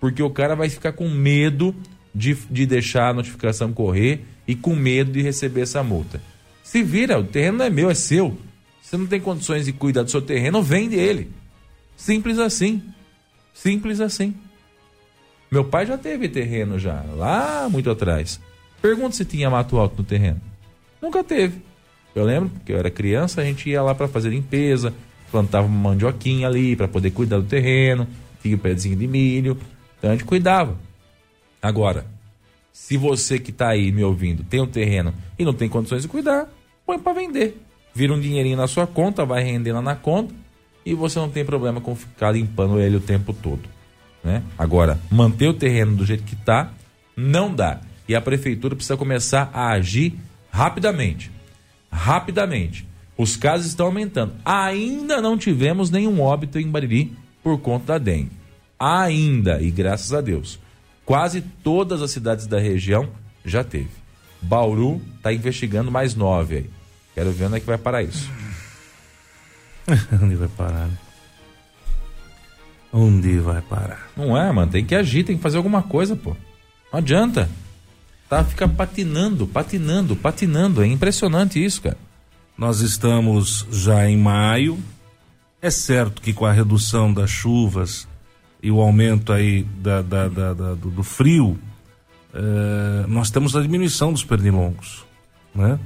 [0.00, 1.72] Porque o cara vai ficar com medo
[2.16, 6.20] de, de deixar a notificação correr e com medo de receber essa multa.
[6.64, 8.36] Se vira, o terreno não é meu, é seu.
[8.80, 11.30] Você não tem condições de cuidar do seu terreno, vende ele.
[11.94, 12.82] Simples assim.
[13.52, 14.34] Simples assim.
[15.50, 18.40] Meu pai já teve terreno já, lá muito atrás.
[18.80, 20.40] Pergunta se tinha mato alto no terreno.
[21.00, 21.60] Nunca teve.
[22.14, 24.94] Eu lembro que eu era criança, a gente ia lá para fazer limpeza,
[25.30, 28.08] plantava uma mandioquinha ali para poder cuidar do terreno,
[28.42, 29.58] tinha um pezinho de milho,
[29.98, 30.85] então a gente cuidava.
[31.60, 32.06] Agora,
[32.72, 36.08] se você que está aí me ouvindo tem um terreno e não tem condições de
[36.08, 36.48] cuidar,
[36.84, 37.60] põe para vender.
[37.94, 40.34] Vira um dinheirinho na sua conta, vai render lá na conta
[40.84, 43.62] e você não tem problema com ficar limpando ele o tempo todo.
[44.22, 44.42] Né?
[44.58, 46.70] Agora, manter o terreno do jeito que está,
[47.16, 47.80] não dá.
[48.08, 50.14] E a prefeitura precisa começar a agir
[50.50, 51.30] rapidamente.
[51.90, 52.86] Rapidamente.
[53.16, 54.34] Os casos estão aumentando.
[54.44, 58.30] Ainda não tivemos nenhum óbito em Bariri por conta da dengue.
[58.78, 60.58] Ainda, e graças a Deus.
[61.06, 63.08] Quase todas as cidades da região
[63.44, 63.88] já teve.
[64.42, 66.70] Bauru está investigando mais nove aí.
[67.14, 68.28] Quero ver onde é que vai parar isso.
[70.20, 70.90] onde vai parar?
[72.92, 74.10] Onde vai parar?
[74.16, 74.70] Não é, mano.
[74.70, 76.36] Tem que agir, tem que fazer alguma coisa, pô.
[76.92, 77.48] Não adianta.
[78.28, 80.82] Tá, fica patinando, patinando, patinando.
[80.82, 81.96] É impressionante isso, cara.
[82.58, 84.78] Nós estamos já em maio.
[85.62, 88.08] É certo que com a redução das chuvas
[88.66, 91.56] e o aumento aí da, da, da, do, do, frio,
[92.34, 95.06] eh, nós temos a diminuição dos pernilongos,
[95.54, 95.78] né?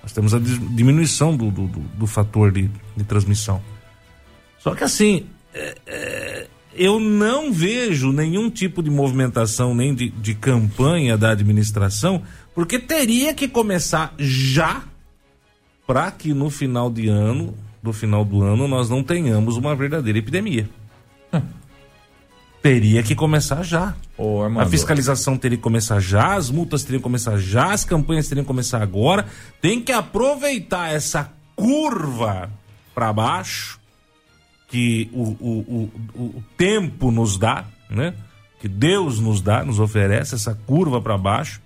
[0.00, 3.60] Nós temos a diminuição do, do, do, fator de, de transmissão.
[4.60, 10.36] Só que assim, é, é, eu não vejo nenhum tipo de movimentação, nem de, de
[10.36, 12.22] campanha da administração,
[12.54, 14.84] porque teria que começar já
[15.84, 20.20] para que no final de ano, do final do ano, nós não tenhamos uma verdadeira
[20.20, 20.68] epidemia.
[22.62, 23.94] Teria que começar já.
[24.18, 28.28] Ô, a fiscalização teria que começar já, as multas teriam que começar já, as campanhas
[28.28, 29.26] teriam que começar agora.
[29.62, 32.50] Tem que aproveitar essa curva
[32.94, 33.80] para baixo
[34.68, 38.14] que o, o, o, o tempo nos dá, né?
[38.60, 41.62] Que Deus nos dá, nos oferece essa curva para baixo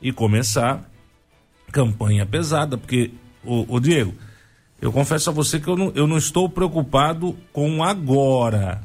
[0.00, 0.90] e começar
[1.70, 3.12] campanha pesada, porque
[3.44, 4.14] o, o, Diego,
[4.80, 8.82] eu confesso a você que eu não, eu não estou preocupado com agora.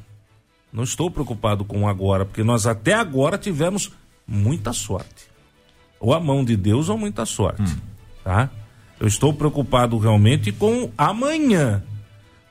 [0.72, 3.92] Não estou preocupado com agora, porque nós até agora tivemos
[4.28, 5.28] muita sorte.
[6.00, 7.78] Ou a mão de Deus ou muita sorte, hum.
[8.24, 8.50] tá?
[9.00, 11.84] Eu estou preocupado realmente com amanhã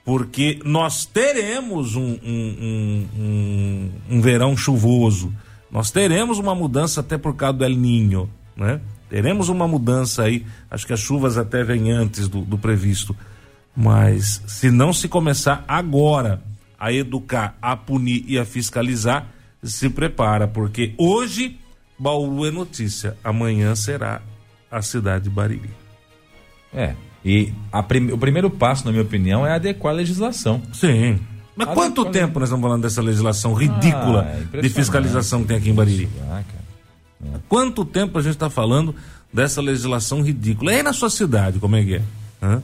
[0.06, 5.34] porque nós teremos um, um, um, um, verão chuvoso,
[5.68, 8.80] nós teremos uma mudança até por causa do El Ninho, né?
[9.10, 13.16] Teremos uma mudança aí, acho que as chuvas até vêm antes do, do previsto,
[13.76, 16.40] mas se não se começar agora
[16.78, 19.28] a educar, a punir e a fiscalizar,
[19.62, 21.58] se prepara, porque hoje
[21.98, 24.20] Bauru é notícia, amanhã será
[24.70, 25.70] a cidade de Bariri.
[26.72, 30.62] É, e prim, o primeiro passo, na minha opinião, é adequar a legislação.
[30.72, 31.18] Sim.
[31.56, 35.48] Mas adequar quanto tempo nós estamos falando dessa legislação ridícula ah, é de fiscalização que
[35.48, 36.08] tem aqui em Bariri?
[36.30, 36.42] Ah,
[37.24, 37.38] é.
[37.48, 38.94] Quanto tempo a gente está falando
[39.32, 40.72] dessa legislação ridícula?
[40.72, 42.02] E aí na sua cidade, como é que é?
[42.42, 42.62] Hã?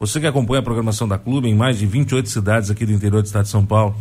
[0.00, 3.20] Você que acompanha a programação da clube em mais de 28 cidades aqui do interior
[3.20, 3.96] do estado de São Paulo,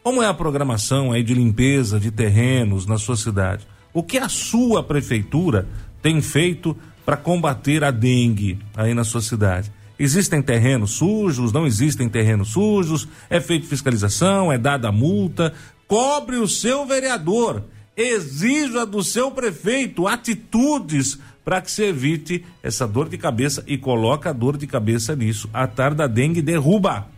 [0.00, 3.66] como é a programação aí de limpeza de terrenos na sua cidade?
[3.92, 5.66] O que a sua prefeitura
[6.00, 9.72] tem feito para combater a dengue aí na sua cidade?
[9.98, 11.52] Existem terrenos sujos?
[11.52, 13.08] Não existem terrenos sujos?
[13.28, 14.52] É feita fiscalização?
[14.52, 15.52] É dada multa?
[15.88, 17.64] Cobre o seu vereador.
[17.96, 24.28] Exija do seu prefeito atitudes para que se evite essa dor de cabeça e coloca
[24.28, 25.48] a dor de cabeça nisso.
[25.50, 27.08] A tarde da dengue derruba.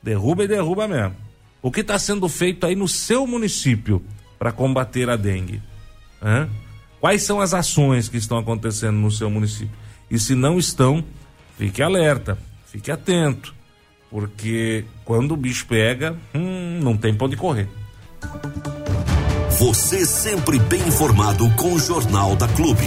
[0.00, 1.16] Derruba e derruba mesmo.
[1.60, 4.00] O que está sendo feito aí no seu município
[4.38, 5.60] para combater a dengue?
[6.22, 6.48] Hã?
[7.00, 9.74] Quais são as ações que estão acontecendo no seu município?
[10.08, 11.02] E se não estão,
[11.58, 13.52] fique alerta, fique atento,
[14.08, 17.68] porque quando o bicho pega, hum, não tem pão de correr.
[19.58, 22.86] Você sempre bem informado com o Jornal da Clube.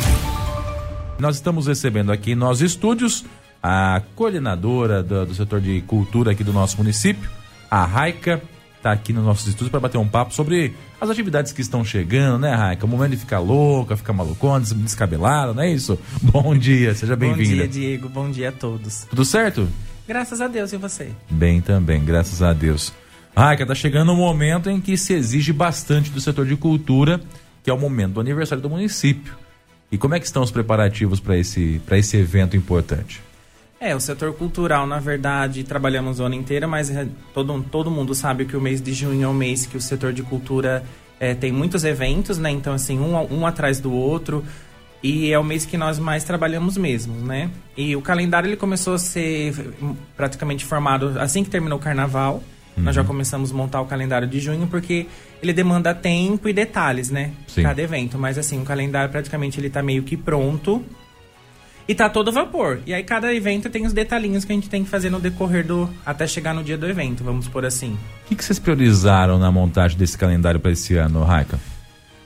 [1.22, 3.24] Nós estamos recebendo aqui em nossos estúdios
[3.62, 7.30] a coordenadora do, do setor de cultura aqui do nosso município,
[7.70, 8.42] a Raica
[8.76, 12.40] está aqui nos nossos estúdios para bater um papo sobre as atividades que estão chegando,
[12.40, 12.88] né, Raika?
[12.88, 16.00] O momento de ficar louca, ficar malucona, descabelada, não é isso?
[16.24, 17.50] Bom dia, seja bem-vinda.
[17.52, 18.10] Bom dia, Diego.
[18.10, 19.06] Bom dia a todos.
[19.08, 19.70] Tudo certo?
[20.08, 21.12] Graças a Deus, e você?
[21.30, 22.92] Bem também, graças a Deus.
[23.38, 27.22] Raika, tá chegando um momento em que se exige bastante do setor de cultura,
[27.62, 29.36] que é o momento do aniversário do município.
[29.92, 33.22] E como é que estão os preparativos para esse, esse evento importante?
[33.80, 38.14] É, o setor cultural, na verdade, trabalhamos o ano inteiro, mas é, todo, todo mundo
[38.14, 40.84] sabe que o mês de junho é um mês que o setor de cultura
[41.20, 42.52] é, tem muitos eventos, né?
[42.52, 44.46] Então, assim, um, um atrás do outro.
[45.04, 47.50] E é o mês que nós mais trabalhamos mesmo, né?
[47.76, 49.74] E o calendário ele começou a ser
[50.16, 52.44] praticamente formado assim que terminou o carnaval.
[52.78, 52.84] Uhum.
[52.84, 55.08] Nós já começamos a montar o calendário de junho porque
[55.42, 57.32] ele demanda tempo e detalhes, né?
[57.48, 57.64] Sim.
[57.64, 58.18] Cada evento.
[58.18, 60.84] Mas assim, o calendário praticamente ele tá meio que pronto.
[61.88, 62.80] E tá todo vapor.
[62.86, 65.66] E aí cada evento tem os detalhinhos que a gente tem que fazer no decorrer
[65.66, 65.90] do.
[66.06, 67.98] até chegar no dia do evento, vamos por assim.
[68.26, 71.60] O que, que vocês priorizaram na montagem desse calendário para esse ano, Raika?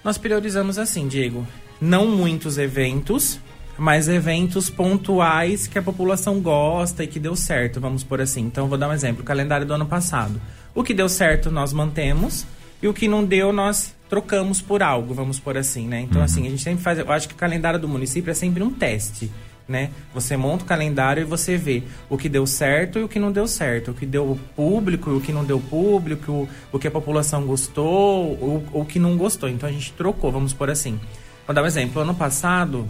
[0.04, 1.47] Nós priorizamos assim, Diego.
[1.82, 3.39] Não muitos eventos,
[3.78, 8.41] mas eventos pontuais que a população gosta e que deu certo, vamos por assim.
[8.41, 10.39] Então, vou dar um exemplo: o calendário do ano passado.
[10.75, 12.45] O que deu certo, nós mantemos,
[12.85, 16.01] e o que não deu, nós trocamos por algo, vamos por assim, né?
[16.01, 16.25] Então, uhum.
[16.25, 16.99] assim, a gente sempre faz.
[16.99, 19.31] Eu acho que o calendário do município é sempre um teste.
[19.67, 19.89] Né?
[20.13, 23.31] Você monta o calendário e você vê o que deu certo e o que não
[23.31, 26.87] deu certo, o que deu público e o que não deu público, o, o que
[26.87, 29.49] a população gostou ou o que não gostou.
[29.49, 30.99] Então a gente trocou, vamos por assim.
[31.47, 31.99] Vou dar um exemplo.
[31.99, 32.87] Ano passado,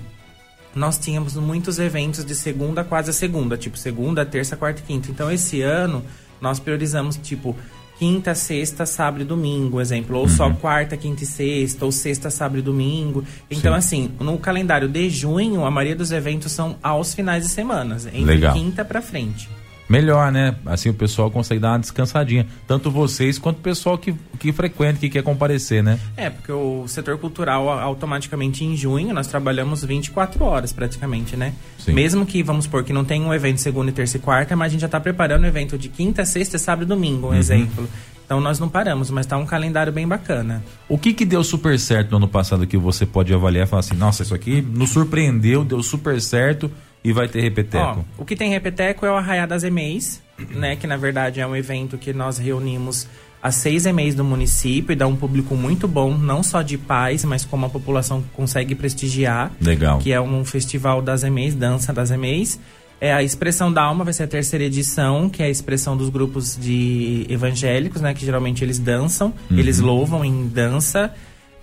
[0.75, 5.09] nós tínhamos muitos eventos de segunda quase a segunda, tipo segunda, terça, quarta e quinta.
[5.09, 6.03] Então esse ano
[6.41, 7.55] nós priorizamos tipo
[7.97, 10.29] quinta, sexta, sábado e domingo, exemplo, ou uhum.
[10.29, 13.23] só quarta, quinta e sexta, ou sexta, sábado e domingo.
[13.49, 13.77] Então Sim.
[13.77, 18.23] assim, no calendário de junho, a maioria dos eventos são aos finais de semana, entre
[18.23, 18.53] Legal.
[18.53, 19.49] quinta para frente
[19.87, 20.55] melhor, né?
[20.65, 22.47] Assim o pessoal consegue dar uma descansadinha.
[22.67, 25.99] Tanto vocês quanto o pessoal que, que frequenta, que quer comparecer, né?
[26.17, 31.53] É, porque o setor cultural, automaticamente em junho, nós trabalhamos 24 horas praticamente, né?
[31.77, 31.93] Sim.
[31.93, 34.69] Mesmo que, vamos supor, que não tem um evento segunda, terça e quarta, mas a
[34.71, 37.35] gente já está preparando um evento de quinta, sexta, sábado e domingo, um uhum.
[37.35, 37.87] exemplo.
[38.25, 40.63] Então nós não paramos, mas tá um calendário bem bacana.
[40.89, 43.81] O que que deu super certo no ano passado que você pode avaliar e falar
[43.81, 46.71] assim, nossa, isso aqui nos surpreendeu, deu super certo
[47.05, 48.03] e vai ter repeteco?
[48.17, 50.75] Ó, o que tem repeteco é o Arraiá das EMEIs, né?
[50.75, 53.07] Que na verdade é um evento que nós reunimos
[53.43, 57.23] as seis EMEIs do município e dá um público muito bom, não só de pais,
[57.23, 59.51] mas como a população consegue prestigiar.
[59.61, 59.99] Legal.
[59.99, 62.59] Que é um festival das EMEIs, dança das EMEIs.
[62.99, 66.09] É a Expressão da Alma vai ser a terceira edição, que é a expressão dos
[66.09, 68.15] grupos de evangélicos, né?
[68.15, 69.59] Que geralmente eles dançam, uhum.
[69.59, 71.13] eles louvam em dança.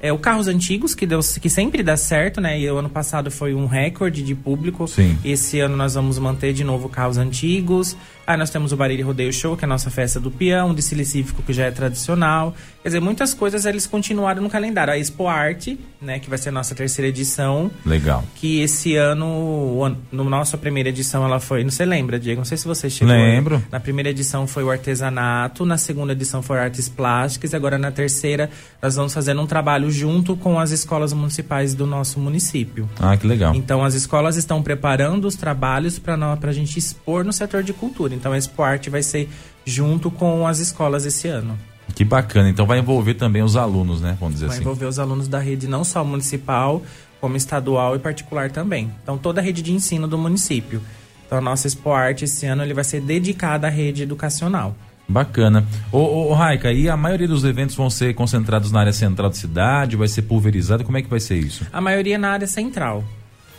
[0.03, 2.59] É, o Carros Antigos, que, deu, que sempre dá certo, né?
[2.59, 4.89] E o ano passado foi um recorde de público.
[4.89, 5.17] Sim.
[5.25, 7.97] Esse ano nós vamos manter de novo Carros Antigos.
[8.27, 10.75] Aí nós temos o Bariri Rodeio Show, que é a nossa festa do peão, o
[10.75, 12.55] desfile cívico, que já é tradicional.
[12.83, 14.93] Quer dizer, muitas coisas eles continuaram no calendário.
[14.93, 17.71] A Expo Arte, né, que vai ser a nossa terceira edição.
[17.87, 18.25] Legal.
[18.37, 21.63] Que esse ano, no nossa primeira edição, ela foi.
[21.63, 22.41] Não sei lembra, Diego?
[22.41, 23.15] Não sei se você chegou.
[23.15, 23.63] Lembro.
[23.71, 27.93] Na primeira edição foi o artesanato, na segunda edição foi artes plásticas, e agora na
[27.93, 32.89] terceira nós vamos fazendo um trabalho junto com as escolas municipais do nosso município.
[32.99, 33.55] Ah, que legal.
[33.55, 38.15] Então as escolas estão preparando os trabalhos para a gente expor no setor de cultura.
[38.15, 39.29] Então a Expo Arte vai ser
[39.65, 41.59] junto com as escolas esse ano.
[41.95, 42.49] Que bacana.
[42.49, 44.17] Então vai envolver também os alunos, né?
[44.19, 44.65] Vamos dizer vai assim.
[44.65, 46.83] Vai envolver os alunos da rede não só municipal,
[47.21, 48.91] como estadual e particular também.
[49.03, 50.81] Então toda a rede de ensino do município.
[51.27, 54.75] Então a nossa Expo Arte esse ano ele vai ser dedicada à rede educacional.
[55.09, 55.67] Bacana.
[55.91, 59.29] Ô, ô, ô Raika, e a maioria dos eventos vão ser concentrados na área central
[59.29, 59.97] da cidade?
[59.97, 60.85] Vai ser pulverizado?
[60.85, 61.67] Como é que vai ser isso?
[61.73, 63.05] A maioria na área central.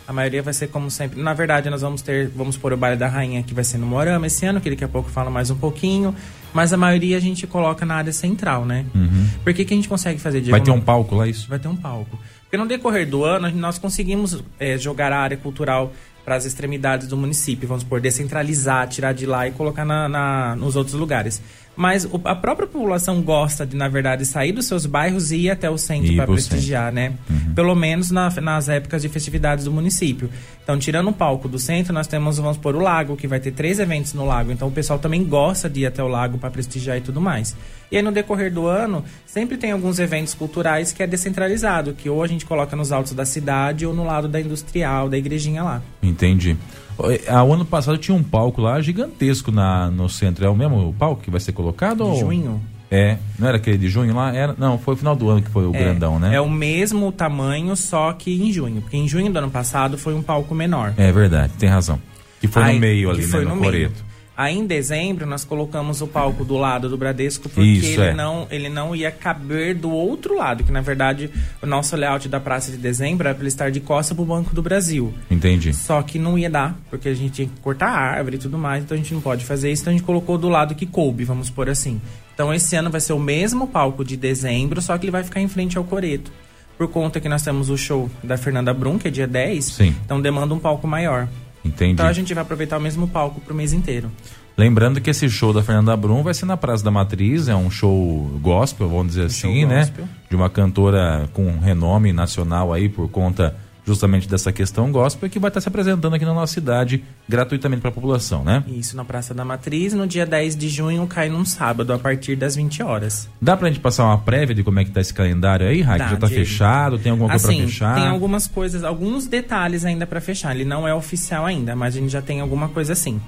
[0.05, 1.21] A maioria vai ser como sempre.
[1.21, 3.85] Na verdade, nós vamos ter, vamos pôr o baile da rainha que vai ser no
[3.85, 6.13] Morama esse ano, que daqui a pouco fala mais um pouquinho.
[6.53, 8.85] Mas a maioria a gente coloca na área central, né?
[8.93, 9.27] Uhum.
[9.43, 11.47] Por que, que a gente consegue fazer Vai ter um palco lá isso?
[11.47, 12.19] Vai ter um palco.
[12.43, 15.91] Porque no decorrer do ano nós conseguimos é, jogar a área cultural
[16.23, 20.55] para as extremidades do município, vamos por descentralizar, tirar de lá e colocar na, na
[20.55, 21.41] nos outros lugares.
[21.75, 25.49] Mas o, a própria população gosta de, na verdade, sair dos seus bairros e ir
[25.49, 26.95] até o centro para prestigiar, centro.
[26.95, 27.17] né?
[27.29, 27.53] Uhum.
[27.55, 30.29] Pelo menos na, nas épocas de festividades do município.
[30.63, 33.51] Então, tirando o palco do centro, nós temos, vamos por o lago, que vai ter
[33.51, 34.51] três eventos no lago.
[34.51, 37.55] Então, o pessoal também gosta de ir até o lago para prestigiar e tudo mais.
[37.91, 42.09] E aí, no decorrer do ano, sempre tem alguns eventos culturais que é descentralizado, que
[42.09, 45.63] ou a gente coloca nos altos da cidade ou no lado da industrial, da igrejinha
[45.63, 45.81] lá.
[46.01, 46.55] Entendi.
[46.97, 50.45] O ano passado tinha um palco lá gigantesco na, no centro.
[50.45, 52.03] É o mesmo palco que vai ser colocado?
[52.03, 52.19] De ou...
[52.19, 52.61] junho?
[52.95, 54.31] É, não era aquele de junho lá?
[54.35, 56.35] Era, não, foi o final do ano que foi o é, grandão, né?
[56.35, 58.81] É o mesmo tamanho, só que em junho.
[58.81, 60.93] Porque em junho do ano passado foi um palco menor.
[60.95, 61.99] É verdade, tem razão.
[62.39, 64.12] Que foi Aí, no meio ali, né, no, no Coreto.
[64.35, 68.13] Aí em dezembro nós colocamos o palco do lado do Bradesco porque Isso, ele, é.
[68.13, 71.29] não, ele não ia caber do outro lado, que na verdade
[71.61, 74.55] o nosso layout da Praça de Dezembro era para ele estar de costa pro Banco
[74.55, 75.13] do Brasil.
[75.29, 75.71] Entendi.
[75.73, 78.57] Só que não ia dar, porque a gente tinha que cortar a árvore e tudo
[78.57, 80.87] mais, então a gente não pode fazer isso, então a gente colocou do lado que
[80.87, 82.01] coube, vamos por assim.
[82.33, 85.41] Então esse ano vai ser o mesmo palco de dezembro, só que ele vai ficar
[85.41, 86.31] em frente ao Coreto.
[86.75, 89.95] Por conta que nós temos o show da Fernanda Brum, que é dia 10, Sim.
[90.03, 91.27] então demanda um palco maior.
[91.63, 91.93] Entendi.
[91.93, 94.11] Então a gente vai aproveitar o mesmo palco pro mês inteiro.
[94.55, 97.71] Lembrando que esse show da Fernanda Brum vai ser na Praça da Matriz, é um
[97.71, 99.79] show gospel, vamos dizer um assim, né?
[99.79, 100.07] Gospel.
[100.29, 103.55] De uma cantora com renome nacional aí por conta
[103.85, 107.89] justamente dessa questão gospel, que vai estar se apresentando aqui na nossa cidade gratuitamente para
[107.89, 108.63] a população, né?
[108.67, 112.35] Isso, na Praça da Matriz, no dia 10 de junho, cai num sábado, a partir
[112.35, 113.29] das 20 horas.
[113.41, 115.99] Dá pra gente passar uma prévia de como é que tá esse calendário aí, Raik?
[115.99, 116.45] Dá, Já tá Diego.
[116.45, 116.97] fechado?
[116.99, 117.95] Tem alguma coisa assim, pra fechar?
[117.95, 120.53] tem algumas coisas, alguns detalhes ainda pra fechar.
[120.55, 123.19] Ele não é oficial ainda, mas a gente já tem alguma coisa assim.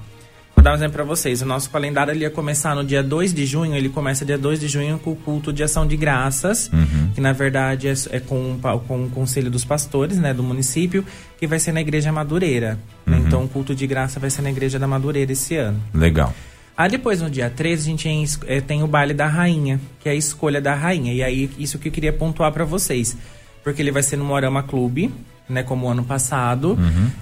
[0.65, 1.43] Vou dar um exemplo pra vocês.
[1.43, 3.75] O nosso calendário ele ia começar no dia 2 de junho.
[3.75, 7.11] Ele começa dia 2 de junho com o culto de ação de graças, Uhum.
[7.13, 8.57] que na verdade é, é com,
[8.87, 11.05] com o conselho dos pastores, né, do município,
[11.37, 12.79] que vai ser na igreja Madureira.
[13.05, 13.15] Uhum.
[13.15, 15.79] Então o culto de graça vai ser na igreja da Madureira esse ano.
[15.93, 16.33] Legal.
[16.75, 20.13] Aí depois, no dia 13, a gente eh, tem o baile da rainha, que é
[20.13, 21.13] a escolha da rainha.
[21.13, 23.15] E aí, isso que eu queria pontuar pra vocês.
[23.63, 25.13] Porque ele vai ser no Morama Clube,
[25.47, 26.77] né, como o ano passado.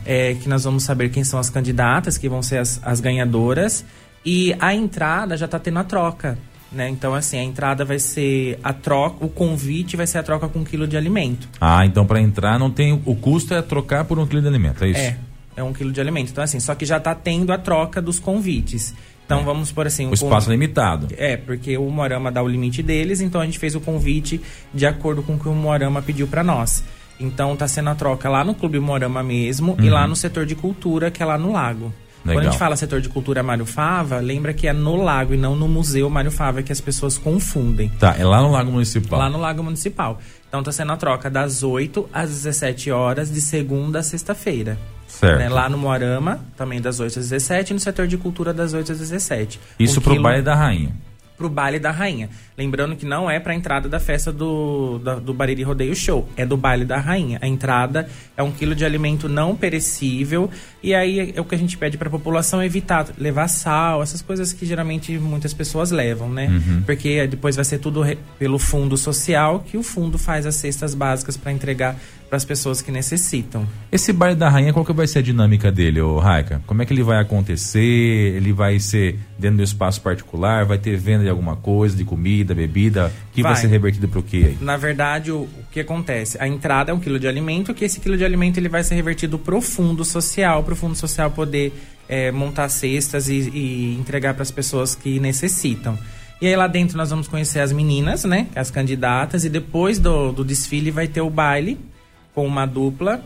[0.05, 3.83] eh, que nós vamos saber quem são as candidatas, que vão ser as, as ganhadoras.
[4.25, 6.37] E a entrada já tá tendo a troca.
[6.71, 6.89] Né?
[6.89, 10.59] Então, assim, a entrada vai ser a troca, o convite vai ser a troca com
[10.59, 11.47] um quilo de alimento.
[11.61, 12.99] Ah, então para entrar não tem.
[13.05, 14.99] O custo é trocar por um quilo de alimento, é isso?
[14.99, 15.17] É,
[15.57, 16.31] é um quilo de alimento.
[16.31, 18.95] Então, assim, só que já tá tendo a troca dos convites.
[19.25, 20.05] Então, vamos por assim...
[20.07, 21.07] O um espaço convi- limitado.
[21.15, 24.41] É, porque o Morama dá o limite deles, então a gente fez o convite
[24.73, 26.83] de acordo com o que o Morama pediu pra nós.
[27.23, 30.55] Então tá sendo a troca lá no Clube Morama mesmo e lá no setor de
[30.55, 31.93] cultura, que é lá no lago.
[32.21, 32.51] Quando a Legal.
[32.53, 35.67] gente fala setor de cultura Mário Fava, lembra que é no lago e não no
[35.67, 37.89] Museu Mário Fava que as pessoas confundem.
[37.99, 39.19] Tá, é lá no Lago Municipal.
[39.19, 40.19] Lá no Lago Municipal.
[40.47, 44.77] Então tá sendo a troca das 8 às 17 horas de segunda a sexta-feira.
[45.05, 45.37] Certo.
[45.37, 45.49] Né?
[45.49, 48.93] Lá no Morama, também das 8 às 17 e no setor de cultura das 8
[48.93, 49.59] às 17.
[49.77, 50.95] Isso Um pro quilo- baile da rainha.
[51.37, 52.29] Pro baile da rainha.
[52.57, 56.45] Lembrando que não é pra entrada da festa do, da- do Bariri Rodeio Show, é
[56.45, 57.39] do baile da rainha.
[57.41, 58.07] A entrada
[58.37, 60.49] é um quilo de alimento não perecível
[60.81, 64.53] e aí é o que a gente pede pra população evitar levar sal, essas coisas
[64.53, 66.47] que geralmente muitas pessoas levam, né?
[66.85, 70.93] Porque depois vai ser tudo re- pelo fundo social, que o fundo faz as cestas
[70.93, 71.95] básicas pra entregar
[72.33, 73.67] para as pessoas que necessitam.
[73.91, 76.63] Esse baile da rainha, qual que vai ser a dinâmica dele, ô Raika?
[76.65, 77.79] Como é que ele vai acontecer?
[77.79, 80.65] Ele vai ser dentro do espaço particular?
[80.65, 83.13] Vai ter venda de alguma coisa, de comida, bebida?
[83.33, 83.61] Que vai, Vai.
[83.61, 84.57] ser revertido pro quê aí?
[84.59, 86.35] Na verdade, o, o que acontece?
[86.41, 88.95] A entrada é um quilo de alimento, que esse quilo de alimento ele vai ser
[88.95, 91.71] revertido pro fundo social, pro fundo social poder
[92.09, 95.99] é, montar cestas e, e entregar para as pessoas que necessitam.
[96.41, 98.47] E aí lá dentro nós vamos conhecer as meninas, né?
[98.55, 101.92] As candidatas, e depois do, do desfile vai ter o baile
[102.33, 103.23] com uma dupla.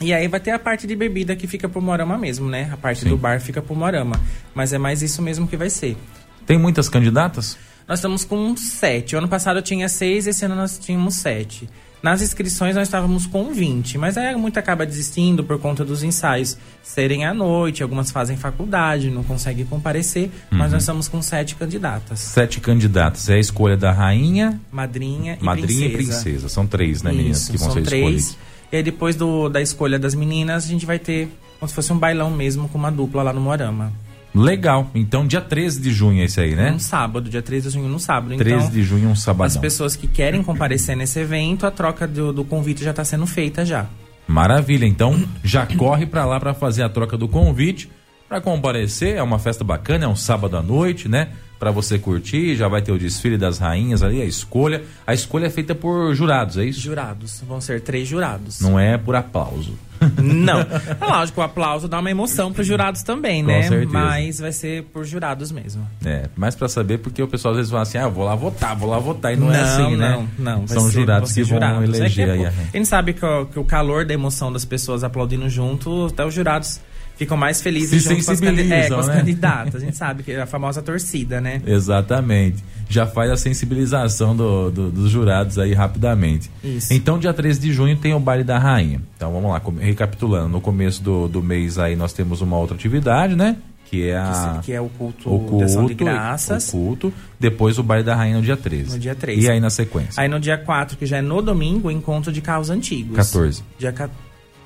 [0.00, 2.68] E aí vai ter a parte de bebida que fica pro Morama mesmo, né?
[2.72, 3.08] A parte Sim.
[3.08, 4.20] do bar fica pro Morama.
[4.54, 5.96] Mas é mais isso mesmo que vai ser.
[6.44, 7.56] Tem muitas candidatas?
[7.86, 9.14] Nós estamos com sete.
[9.14, 11.68] O ano passado eu tinha seis, esse ano nós tínhamos sete.
[12.02, 16.58] Nas inscrições nós estávamos com 20, mas aí muito acaba desistindo por conta dos ensaios
[16.82, 22.18] serem à noite, algumas fazem faculdade, não conseguem comparecer, mas nós estamos com sete candidatas.
[22.18, 23.28] Sete candidatas.
[23.28, 25.92] É a escolha da rainha, Madrinha e madrinha princesa.
[25.92, 26.48] e princesa.
[26.48, 28.02] São três, né, meninas, Isso, que vão são ser três.
[28.02, 28.38] escolhidas.
[28.72, 31.28] E aí depois do, da escolha das meninas, a gente vai ter
[31.60, 33.92] como se fosse um bailão mesmo com uma dupla lá no Morama.
[34.34, 34.90] Legal.
[34.94, 36.72] Então, dia 13 de junho é esse aí, né?
[36.72, 38.36] Um sábado, dia 13 de junho, no sábado.
[38.36, 39.60] 13 então, de junho, um As sabadão.
[39.60, 43.64] pessoas que querem comparecer nesse evento, a troca do, do convite já está sendo feita
[43.64, 43.86] já.
[44.26, 44.86] Maravilha.
[44.86, 47.90] Então, já corre pra lá pra fazer a troca do convite,
[48.32, 49.16] Pra comparecer.
[49.16, 51.28] É uma festa bacana, é um sábado à noite, né?
[51.62, 54.82] Pra você curtir, já vai ter o desfile das rainhas ali, a escolha.
[55.06, 56.80] A escolha é feita por jurados, é isso?
[56.80, 58.60] Jurados, vão ser três jurados.
[58.60, 59.78] Não é por aplauso.
[60.20, 60.58] Não.
[60.58, 63.62] É lógico, o aplauso dá uma emoção pros jurados também, Com né?
[63.62, 63.92] certeza.
[63.92, 65.86] Mas vai ser por jurados mesmo.
[66.04, 68.34] É, mais pra saber, porque o pessoal às vezes fala assim, ah, eu vou lá
[68.34, 70.10] votar, vou lá votar, e não, é Não, assim, né?
[70.36, 70.66] não, não.
[70.66, 71.84] São ser- jurados que ser vão jurados.
[71.90, 74.52] É que eleger é, aí a gente sabe que o, que o calor da emoção
[74.52, 76.80] das pessoas aplaudindo junto, até os jurados
[77.24, 79.16] ficam mais felizes Se junto com as, é, com né?
[79.16, 79.74] candidatas.
[79.76, 81.60] A gente sabe que é a famosa torcida, né?
[81.66, 82.62] Exatamente.
[82.88, 86.50] Já faz a sensibilização do- do- dos jurados aí rapidamente.
[86.62, 86.92] Isso.
[86.92, 89.00] Então, dia 13 de junho tem o baile da rainha.
[89.16, 90.48] Então, vamos lá, recapitulando.
[90.48, 93.56] No começo do, do mês aí nós temos uma outra atividade, né?
[93.86, 94.60] Que é a...
[94.62, 96.68] Que é o culto, o culto, de ação de graças.
[96.68, 98.92] o culto, depois o baile da rainha no dia 13.
[98.94, 99.40] No dia 13.
[99.42, 100.20] E aí na sequência?
[100.22, 103.14] Aí no dia 4, que já é no domingo, o encontro de carros antigos.
[103.16, 103.62] 14.
[103.78, 103.94] Dia,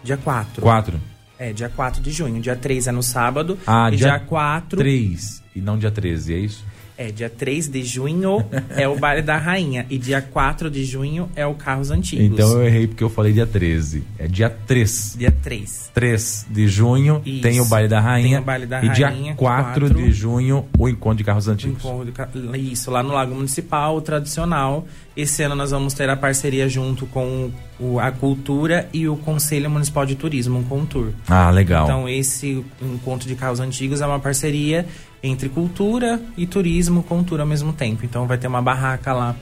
[0.04, 0.62] dia 4.
[0.62, 1.00] 4.
[1.38, 2.40] É, dia 4 de junho.
[2.40, 3.58] Dia 3 é no sábado.
[3.66, 4.78] Ah, e dia dia 4.
[4.78, 6.64] 3 e não dia 13, é isso?
[6.98, 9.84] É, dia 3 de junho é o baile da rainha.
[9.90, 12.24] E dia 4 de junho é o Carros Antigos.
[12.24, 14.02] Então eu errei porque eu falei dia 13.
[14.18, 15.16] É dia 3.
[15.18, 15.90] Dia 3.
[15.92, 17.42] 3 de junho Isso.
[17.42, 18.28] tem o baile da rainha.
[18.28, 19.94] Tem o baile da e dia rainha, 4 quatro.
[19.94, 21.84] de junho o encontro de carros antigos.
[21.84, 24.86] Encontro Isso, lá no Lago Municipal, o tradicional.
[25.14, 29.70] Esse ano nós vamos ter a parceria junto com o- a Cultura e o Conselho
[29.70, 31.10] Municipal de Turismo, um Contour.
[31.28, 31.84] Ah, legal.
[31.84, 34.86] Então, esse encontro de carros antigos é uma parceria
[35.22, 38.04] entre cultura e turismo, cultura ao mesmo tempo.
[38.04, 39.34] Então, vai ter uma barraca lá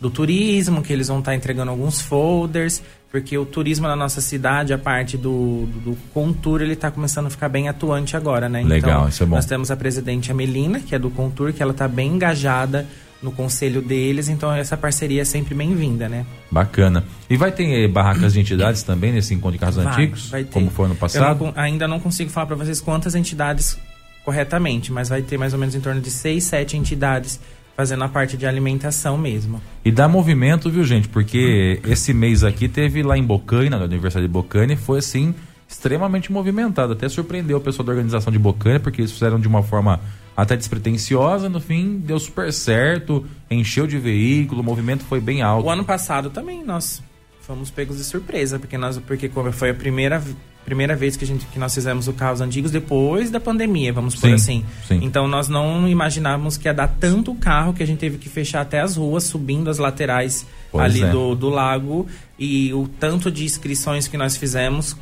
[0.00, 4.72] do turismo, que eles vão estar entregando alguns folders, porque o turismo na nossa cidade,
[4.72, 8.62] a parte do, do, do Contour, ele está começando a ficar bem atuante agora, né?
[8.62, 9.36] Legal, então, isso é bom.
[9.36, 12.86] Nós temos a presidente Amelina, que é do Contour, que ela está bem engajada
[13.22, 16.24] no conselho deles, então essa parceria é sempre bem-vinda, né?
[16.50, 17.04] Bacana.
[17.28, 20.30] E vai ter eh, barracas de entidades também nesse encontro de carros Vai, antigos?
[20.30, 20.52] vai ter.
[20.52, 21.44] Como foi no passado?
[21.44, 23.78] não ainda não consigo falar para vocês quantas entidades
[24.24, 27.40] corretamente, mas vai ter mais ou menos em torno de seis, sete entidades
[27.76, 29.60] fazendo a parte de alimentação mesmo.
[29.84, 31.08] E dá movimento, viu, gente?
[31.08, 35.34] Porque esse mês aqui teve lá em Bocaina, no aniversário de Bocaina, e foi assim
[35.68, 36.92] extremamente movimentado.
[36.92, 40.00] Até surpreendeu o pessoal da organização de Bocaina, porque eles fizeram de uma forma
[40.36, 41.48] até despretensiosa.
[41.48, 45.66] No fim, deu super certo, encheu de veículo, o movimento foi bem alto.
[45.66, 47.02] O ano passado também nós
[47.40, 50.22] fomos pegos de surpresa, porque nós porque foi a primeira
[50.64, 54.14] primeira vez que a gente que nós fizemos o Carros Antigos depois da pandemia, vamos
[54.14, 54.64] por Sim, assim.
[54.86, 55.00] sim.
[55.02, 58.60] Então nós não imaginávamos que ia dar tanto carro que a gente teve que fechar
[58.60, 61.10] até as ruas, subindo as laterais Pois ali é.
[61.10, 62.06] do, do lago
[62.38, 64.96] e o tanto de inscrições que nós fizemos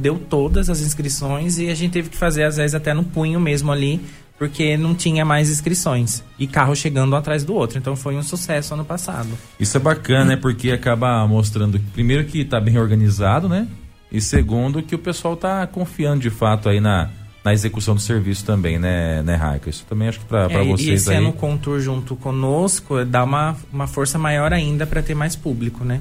[0.00, 3.40] deu todas as inscrições e a gente teve que fazer às vezes até no punho
[3.40, 4.00] mesmo ali
[4.38, 7.78] porque não tinha mais inscrições e carro chegando um atrás do outro.
[7.78, 9.28] Então foi um sucesso ano passado.
[9.58, 10.36] Isso é bacana, né?
[10.36, 13.68] Porque acaba mostrando, primeiro, que tá bem organizado, né?
[14.10, 17.08] E segundo, que o pessoal tá confiando de fato aí na,
[17.44, 19.70] na execução do serviço também, né, né, Raika?
[19.70, 21.16] Isso também acho que pra É, e- vocês e esse aí.
[21.16, 25.34] ano com o Tour junto conosco dá uma, uma força maior ainda para ter mais
[25.36, 26.00] público, né?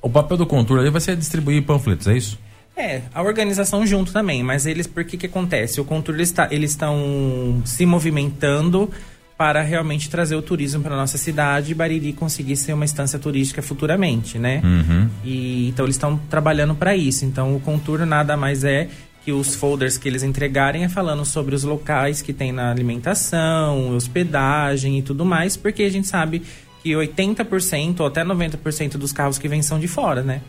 [0.00, 2.38] O papel do Contour ali vai ser distribuir panfletos, é isso?
[2.76, 5.80] É, a organização junto também, mas eles, por que que acontece?
[5.80, 8.90] O Contour, eles tá- eles estão se movimentando
[9.36, 13.60] para realmente trazer o turismo para nossa cidade e Bariri conseguir ser uma instância turística
[13.60, 14.60] futuramente, né?
[14.64, 15.08] Uhum.
[15.24, 17.24] E então eles estão trabalhando para isso.
[17.24, 18.88] Então o Contour nada mais é
[19.24, 23.90] que os folders que eles entregarem é falando sobre os locais que tem na alimentação,
[23.94, 26.42] hospedagem e tudo mais, porque a gente sabe
[26.82, 30.40] que 80% ou até 90% dos carros que vêm são de fora, né?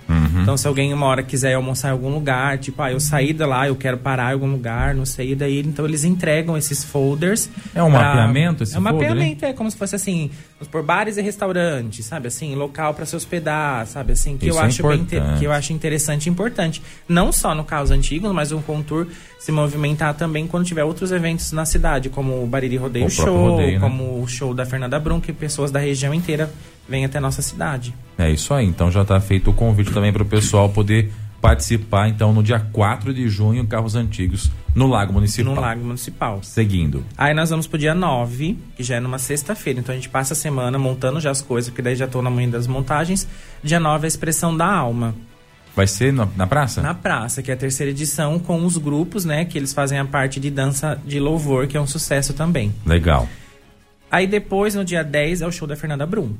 [0.44, 3.44] Então se alguém uma hora quiser almoçar em algum lugar, tipo, ah, eu saí de
[3.46, 7.50] lá, eu quero parar em algum lugar, não sei, daí então eles entregam esses folders.
[7.74, 9.08] É um pra- mapeamento esse É um folder, hein?
[9.16, 10.30] mapeamento, é como se fosse assim,
[10.72, 14.62] por bares e restaurantes, sabe assim, local para se hospedar, sabe assim, que Isso eu
[14.62, 15.06] é acho bem
[15.40, 16.82] que eu acho interessante e importante.
[17.08, 19.08] Não só no carros antigos, mas o Contour
[19.40, 23.50] se movimentar também quando tiver outros eventos na cidade, como o Bariri Rodeio O Show,
[23.52, 23.80] rodeio, né?
[23.80, 26.50] como o show da Fernanda Brum, que pessoas da região inteira
[26.88, 27.94] vêm até nossa cidade.
[28.18, 28.66] É isso aí.
[28.66, 31.12] Então já tá feito o convite também para o pessoal poder
[31.44, 35.54] participar, então, no dia 4 de junho, Carros Antigos, no Lago Municipal.
[35.54, 36.42] No Lago Municipal.
[36.42, 37.04] Seguindo.
[37.18, 39.82] Aí nós vamos pro dia 9, que já é numa sexta-feira.
[39.82, 42.30] Então a gente passa a semana montando já as coisas, porque daí já tô na
[42.30, 43.28] manhã das montagens.
[43.62, 45.14] Dia 9 é a expressão da alma.
[45.76, 46.82] Vai ser na, na praça?
[46.82, 49.44] Na praça, que é a terceira edição, com os grupos, né?
[49.44, 52.74] Que eles fazem a parte de dança de louvor, que é um sucesso também.
[52.86, 53.28] Legal.
[54.10, 56.36] Aí depois, no dia 10, é o show da Fernanda Brum.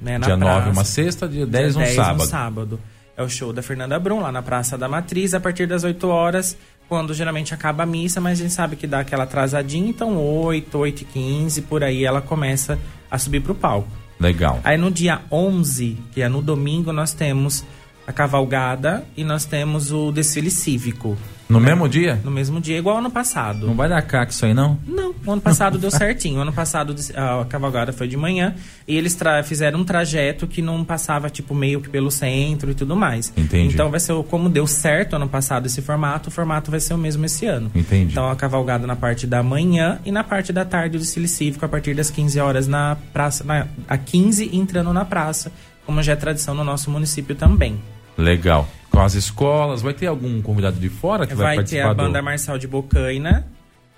[0.00, 0.70] Né, na dia 9 praça.
[0.70, 2.26] uma sexta, dia 10 um Dia sábado.
[2.26, 2.80] sábado.
[3.16, 6.06] É o show da Fernanda Brum, lá na Praça da Matriz, a partir das 8
[6.06, 6.56] horas,
[6.88, 10.78] quando geralmente acaba a missa, mas a gente sabe que dá aquela atrasadinha, então 8,
[10.78, 12.78] 8 e 15, por aí ela começa
[13.10, 13.88] a subir pro palco.
[14.20, 14.60] Legal.
[14.62, 17.64] Aí no dia 11, que é no domingo, nós temos
[18.08, 21.14] a cavalgada e nós temos o desfile cívico.
[21.46, 22.18] No mesmo dia?
[22.24, 23.66] No mesmo dia, igual ano passado.
[23.66, 24.78] Não vai dar caca isso aí, não?
[24.86, 26.38] Não, o ano passado deu certinho.
[26.38, 28.54] O ano passado a cavalgada foi de manhã
[28.86, 32.96] e eles fizeram um trajeto que não passava, tipo, meio que pelo centro e tudo
[32.96, 33.30] mais.
[33.36, 33.74] Entendi.
[33.74, 36.98] Então vai ser, como deu certo ano passado esse formato, o formato vai ser o
[36.98, 37.70] mesmo esse ano.
[37.74, 38.12] Entendi.
[38.12, 41.62] Então a cavalgada na parte da manhã e na parte da tarde o desfile cívico
[41.62, 45.52] a partir das 15 horas na praça, na, a 15 entrando na praça,
[45.84, 47.78] como já é tradição no nosso município também.
[48.18, 48.68] Legal.
[48.90, 51.94] Com as escolas, vai ter algum convidado de fora que vai, vai ter participar a
[51.94, 52.24] banda do...
[52.24, 53.46] Marcial de Bocaina,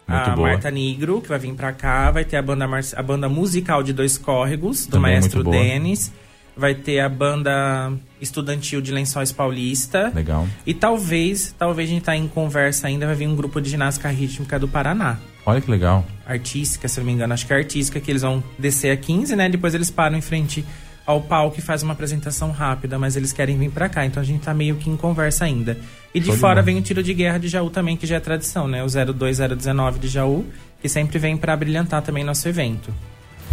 [0.07, 0.49] Muito a boa.
[0.49, 3.83] Marta Negro, que vai vir pra cá, vai ter a banda, mar- a banda musical
[3.83, 5.62] de Dois Córregos, do Também maestro muito boa.
[5.62, 6.12] Denis,
[6.57, 10.47] vai ter a banda estudantil de Lençóis Paulista, Legal.
[10.66, 14.11] e talvez, talvez a gente tá em conversa ainda, vai vir um grupo de ginástica
[14.11, 15.16] rítmica do Paraná.
[15.47, 16.05] Olha que legal.
[16.27, 19.35] Artística, se não me engano, acho que é artística, que eles vão descer a 15,
[19.35, 19.49] né?
[19.49, 20.62] Depois eles param em frente
[21.11, 24.26] ao palco e faz uma apresentação rápida, mas eles querem vir pra cá, então a
[24.26, 25.78] gente tá meio que em conversa ainda.
[26.14, 28.66] E de fora vem o tiro de guerra de Jaú também, que já é tradição,
[28.66, 28.82] né?
[28.82, 30.44] O 02019 de Jaú,
[30.80, 32.92] que sempre vem pra brilhantar também nosso evento.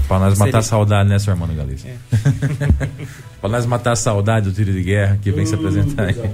[0.08, 1.94] Pra nós matar Seria- a saudade, né, seu irmão Galícia?
[3.42, 6.16] pra nós matar a saudade do tiro de guerra que vem se apresentar aí.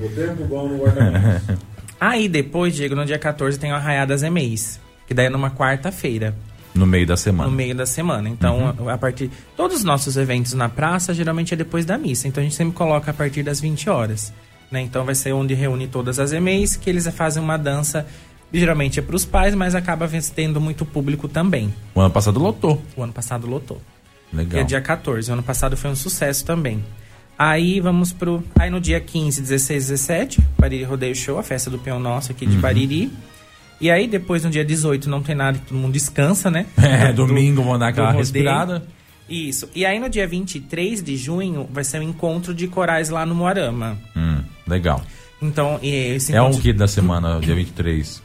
[2.00, 5.50] Aí depois, Diego, no dia 14 tem o Arraiá das EMEIs, que daí é numa
[5.50, 6.36] quarta-feira.
[6.74, 7.50] No meio da semana.
[7.50, 8.28] no meio da semana.
[8.30, 9.30] Então, a, a partir.
[9.56, 12.28] Todos os nossos eventos na praça geralmente é depois da missa.
[12.28, 14.34] Então a gente sempre coloca a partir das 20 horas.
[14.72, 14.82] Né?
[14.82, 18.06] Então vai ser onde reúne todas as EMEIs, que eles fazem uma dança.
[18.52, 21.74] Geralmente é para os pais, mas acaba tendo muito público também.
[21.94, 22.82] O ano passado lotou.
[22.96, 23.82] O ano passado lotou.
[24.32, 24.52] Legal.
[24.52, 25.30] que é dia 14.
[25.30, 26.84] O ano passado foi um sucesso também.
[27.38, 28.44] Aí vamos pro.
[28.58, 32.46] Aí no dia 15, 16, 17, Bariri Rodeio Show, a festa do peão nosso aqui
[32.46, 32.52] Uhum.
[32.52, 33.12] de Bariri.
[33.84, 36.66] E aí depois no dia 18 não tem nada, todo mundo descansa, né?
[36.82, 38.82] É, Do- domingo vão dar aquela respirada.
[39.30, 39.70] Isso.
[39.76, 43.36] E aí no dia 23 de junho vai ser um encontro de corais lá no
[43.36, 43.98] Moarama.
[44.16, 45.02] Hum, legal.
[45.42, 48.24] Então, e esse É um encontro que da semana, dia 23,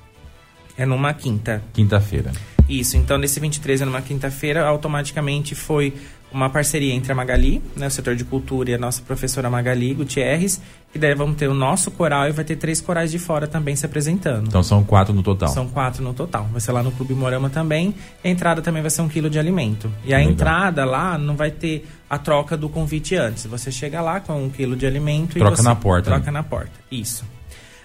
[0.77, 1.61] é numa quinta.
[1.73, 2.31] quinta-feira.
[2.69, 5.93] Isso, então nesse 23 é numa quinta-feira, automaticamente foi
[6.33, 9.95] uma parceria entre a Magali, né, o setor de cultura e a nossa professora Magali
[9.95, 10.61] Gutierrez,
[10.93, 13.75] que daí vamos ter o nosso coral e vai ter três corais de fora também
[13.77, 14.47] se apresentando.
[14.47, 15.49] Então são quatro no total.
[15.49, 16.47] São quatro no total.
[16.51, 17.95] Vai ser lá no Clube Morama também.
[18.25, 19.91] A entrada também vai ser um quilo de alimento.
[20.05, 20.33] E a Legal.
[20.33, 23.47] entrada lá não vai ter a troca do convite antes.
[23.47, 26.33] Você chega lá com um quilo de alimento Troca e você na porta, Troca né?
[26.33, 26.73] na porta.
[26.91, 27.25] Isso.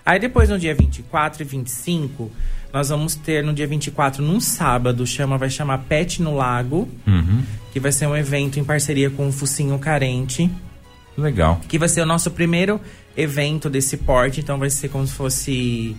[0.05, 2.31] Aí depois no dia 24 e 25,
[2.73, 7.43] nós vamos ter no dia 24, num sábado, chama, vai chamar Pet no Lago, Uhum.
[7.71, 10.49] que vai ser um evento em parceria com o Focinho Carente
[11.17, 11.61] Legal.
[11.69, 12.81] que vai ser o nosso primeiro
[13.15, 15.95] evento desse porte, então vai ser como se fosse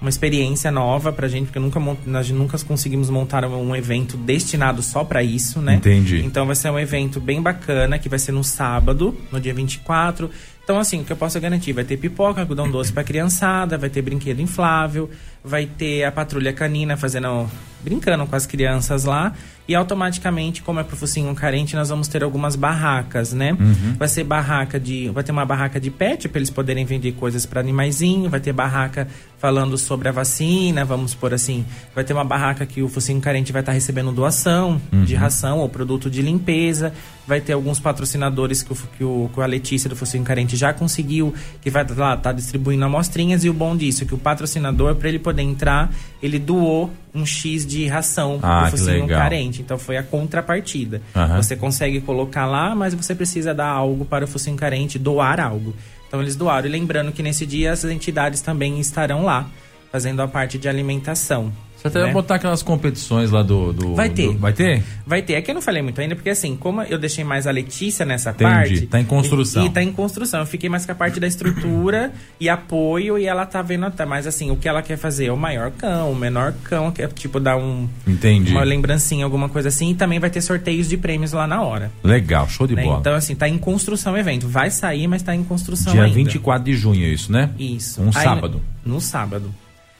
[0.00, 5.04] uma experiência nova pra gente, porque nunca nós nunca conseguimos montar um evento destinado só
[5.04, 5.76] pra isso, né?
[5.76, 6.22] Entendi.
[6.24, 10.28] Então vai ser um evento bem bacana, que vai ser no sábado, no dia 24.
[10.66, 13.88] Então assim, o que eu posso garantir, vai ter pipoca, algodão doce pra criançada, vai
[13.88, 15.08] ter brinquedo inflável,
[15.44, 17.48] vai ter a patrulha canina fazendo
[17.84, 19.32] brincando com as crianças lá
[19.68, 23.52] e automaticamente, como é pro focinho carente, nós vamos ter algumas barracas, né?
[23.96, 27.46] Vai ser barraca de, vai ter uma barraca de pet para eles poderem vender coisas
[27.46, 29.06] para animaizinho, vai ter barraca
[29.38, 31.64] falando sobre a vacina, vamos por assim,
[31.94, 35.68] vai ter uma barraca que o focinho carente vai estar recebendo doação de ração ou
[35.68, 36.92] produto de limpeza,
[37.26, 40.72] vai ter alguns patrocinadores que, o, que, o, que a Letícia do focinho carente já
[40.72, 44.94] conseguiu, que vai lá tá distribuindo amostrinhas e o bom disso é que o patrocinador
[44.94, 49.62] para ele poder entrar, ele doou um X de ração Ah, pro focinho carente.
[49.62, 51.00] Então foi a contrapartida.
[51.14, 51.42] Aham.
[51.42, 55.74] Você consegue colocar lá, mas você precisa dar algo para o focinho carente, doar algo.
[56.06, 56.68] Então eles doaram.
[56.68, 59.48] E lembrando que nesse dia as entidades também estarão lá,
[59.90, 61.52] fazendo a parte de alimentação.
[61.76, 62.04] Você até né?
[62.06, 63.72] vai botar aquelas competições lá do.
[63.72, 64.32] do- Vai ter.
[64.32, 64.82] do- vai ter?
[65.06, 65.34] Vai ter.
[65.34, 68.04] É que eu não falei muito ainda, porque assim, como eu deixei mais a Letícia
[68.04, 68.42] nessa Entendi.
[68.50, 68.86] parte.
[68.86, 69.62] Tá em construção.
[69.62, 70.40] E, e tá em construção.
[70.40, 74.04] Eu fiquei mais com a parte da estrutura e apoio, e ela tá vendo até.
[74.04, 77.02] Mas assim, o que ela quer fazer é o maior cão, o menor cão, que
[77.02, 77.88] é tipo dar um.
[78.06, 78.50] Entendi.
[78.52, 79.90] Uma lembrancinha, alguma coisa assim.
[79.90, 81.92] E também vai ter sorteios de prêmios lá na hora.
[82.02, 82.82] Legal, show de né?
[82.82, 82.98] bola.
[83.00, 84.48] Então, assim, tá em construção o evento.
[84.48, 86.14] Vai sair, mas tá em construção Dia ainda.
[86.14, 87.50] 24 de junho, é isso, né?
[87.58, 88.00] Isso.
[88.02, 88.62] Um Aí, sábado.
[88.84, 89.54] No sábado.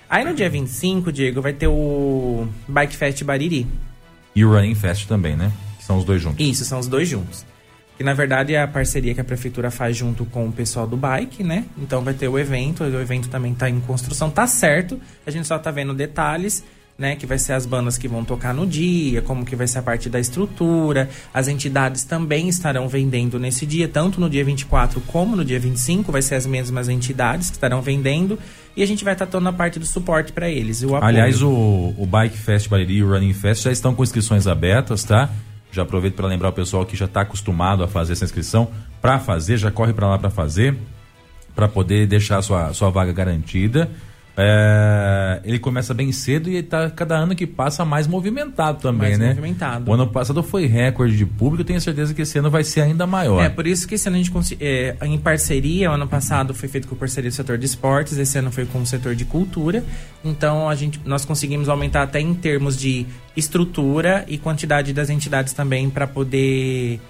[0.08, 3.66] Aí no dia 25, Diego, vai ter o Bike Fest Bariri.
[4.34, 5.50] E o Running Fest também, né?
[5.78, 6.46] Que são os dois juntos.
[6.46, 7.44] Isso, são os dois juntos.
[7.96, 10.96] Que na verdade é a parceria que a prefeitura faz junto com o pessoal do
[10.96, 11.64] bike, né?
[11.78, 15.00] Então vai ter o evento, o evento também tá em construção, tá certo.
[15.26, 16.62] A gente só tá vendo detalhes,
[16.98, 17.14] né?
[17.16, 19.82] Que vai ser as bandas que vão tocar no dia, como que vai ser a
[19.82, 21.08] parte da estrutura.
[21.32, 26.10] As entidades também estarão vendendo nesse dia, tanto no dia 24 como no dia 25,
[26.10, 28.38] vai ser as mesmas entidades que estarão vendendo.
[28.76, 30.82] E a gente vai estar toda a parte do suporte para eles.
[30.82, 30.96] O.
[30.96, 35.04] Aliás, o, o Bike Fest Bariri e o Running Fest já estão com inscrições abertas,
[35.04, 35.30] tá?
[35.72, 38.68] Já aproveito para lembrar o pessoal que já está acostumado a fazer essa inscrição.
[39.00, 40.76] Para fazer, já corre para lá para fazer,
[41.54, 43.90] para poder deixar a sua, sua vaga garantida.
[44.38, 49.18] É, ele começa bem cedo e tá cada ano que passa mais movimentado também, Mais
[49.18, 49.28] né?
[49.30, 49.90] movimentado.
[49.90, 52.82] O ano passado foi recorde de público, eu tenho certeza que esse ano vai ser
[52.82, 53.42] ainda maior.
[53.42, 56.68] É, por isso que esse ano a gente, é, em parceria, o ano passado foi
[56.68, 59.82] feito com parceria do setor de esportes, esse ano foi com o setor de cultura.
[60.22, 65.54] Então a gente, nós conseguimos aumentar até em termos de estrutura e quantidade das entidades
[65.54, 67.00] também para poder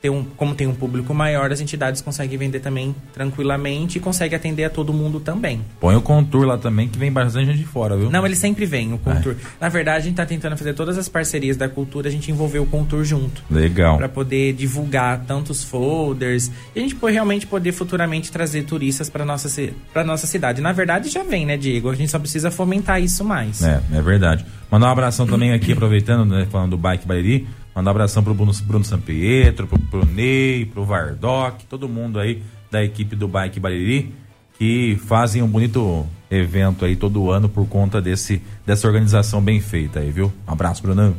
[0.00, 4.36] ter um, como tem um público maior, as entidades conseguem vender também tranquilamente e conseguem
[4.36, 5.60] atender a todo mundo também.
[5.80, 8.10] Põe o Contour lá também, que vem bastante gente de fora, viu?
[8.10, 9.34] Não, ele sempre vem, o Contour.
[9.60, 12.62] Na verdade, a gente tá tentando fazer todas as parcerias da cultura, a gente envolveu
[12.62, 13.42] o Contour junto.
[13.50, 13.96] Legal.
[13.96, 19.24] Para poder divulgar tantos folders e a gente pode realmente poder futuramente trazer turistas para
[19.24, 19.48] nossa
[19.92, 20.60] para nossa cidade.
[20.60, 21.90] Na verdade já vem, né, Diego?
[21.90, 23.62] A gente só precisa fomentar isso mais.
[23.62, 24.44] É, é verdade.
[24.70, 27.48] Mandar um abração também aqui, aproveitando, né, falando do Bike Bariri.
[27.78, 32.42] Mandar um abração pro Bruno, Bruno Sampietro, pro, pro Ney, pro Vardoc, todo mundo aí
[32.72, 34.12] da equipe do Bike Bariri,
[34.58, 40.00] que fazem um bonito evento aí todo ano por conta desse, dessa organização bem feita
[40.00, 40.32] aí, viu?
[40.48, 41.14] Um abraço, Brunão.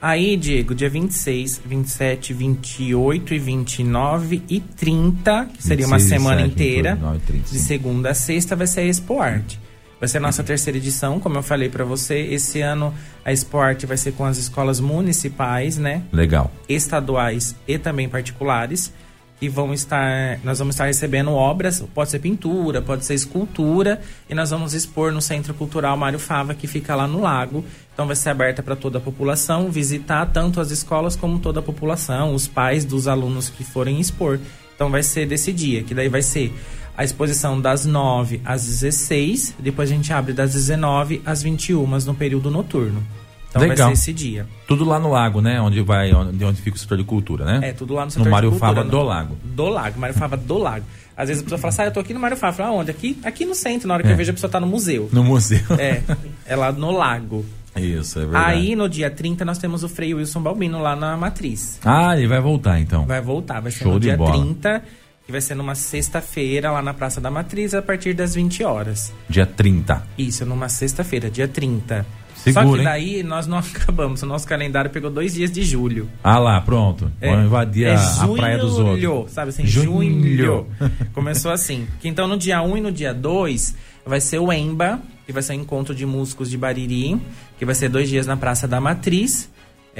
[0.00, 6.42] Aí, Diego, dia 26, 27, 28 e 29 e 30, que seria uma 26, semana
[6.44, 9.56] 27, inteira, 29 e 30, de segunda a sexta, vai ser a Expo Art.
[10.00, 12.20] Vai ser a nossa terceira edição, como eu falei para você.
[12.20, 16.02] Esse ano a Expo Art vai ser com as escolas municipais, né?
[16.10, 16.50] Legal.
[16.66, 18.90] estaduais e também particulares,
[19.38, 24.34] que vão estar, nós vamos estar recebendo obras, pode ser pintura, pode ser escultura, e
[24.34, 27.62] nós vamos expor no Centro Cultural Mário Fava, que fica lá no lago.
[27.92, 31.62] Então vai ser aberta para toda a população visitar tanto as escolas como toda a
[31.62, 34.38] população, os pais dos alunos que forem expor.
[34.74, 36.54] Então vai ser desse dia, que daí vai ser
[37.00, 42.14] a exposição das 9 às 16, depois a gente abre das 19 às 21 no
[42.14, 43.02] período noturno.
[43.48, 43.86] Então Legal.
[43.88, 44.46] vai ser esse dia.
[44.68, 45.58] Tudo lá no lago, né?
[45.62, 47.70] Onde vai, onde, onde fica o setor de cultura, né?
[47.70, 49.36] É, tudo lá no setor No de Mário cultura, Fava no- do Lago.
[49.42, 50.84] Do Lago, Mário Fava do Lago.
[51.16, 52.52] Às vezes a pessoa fala assim, ah, eu tô aqui no Mário Fava.
[52.52, 52.90] Eu falo, aonde?
[52.90, 54.12] Aqui, aqui no centro, na hora que É.
[54.12, 55.08] eu vejo a pessoa tá no museu.
[55.10, 55.60] No museu.
[55.78, 56.02] É,
[56.44, 57.46] é lá no Lago.
[57.76, 58.44] Isso, é verdade.
[58.58, 61.80] Aí, no dia 30, nós temos o Frei Wilson Balbino lá na Matriz.
[61.82, 63.06] Ah, ele vai voltar então.
[63.06, 64.32] Vai voltar, vai ser Show no de dia bola.
[64.32, 64.82] 30,
[65.26, 69.12] que vai ser numa sexta-feira lá na Praça da Matriz, a partir das 20 horas.
[69.28, 70.02] Dia 30.
[70.18, 72.04] Isso, numa sexta-feira, dia 30.
[72.34, 72.84] Só Segura, que hein?
[72.84, 74.22] daí nós não acabamos.
[74.22, 76.08] O nosso calendário pegou dois dias de julho.
[76.24, 77.12] Ah lá, pronto.
[77.20, 79.34] Vamos invadir é a, a praia dos julho, outros.
[79.34, 80.36] Sabe assim, Junho.
[80.36, 80.66] junho.
[81.12, 81.86] Começou assim.
[82.00, 85.42] Que então no dia 1 e no dia 2 vai ser o EMBA, que vai
[85.42, 87.20] ser o encontro de músicos de Bariri,
[87.58, 89.50] que vai ser dois dias na Praça da Matriz.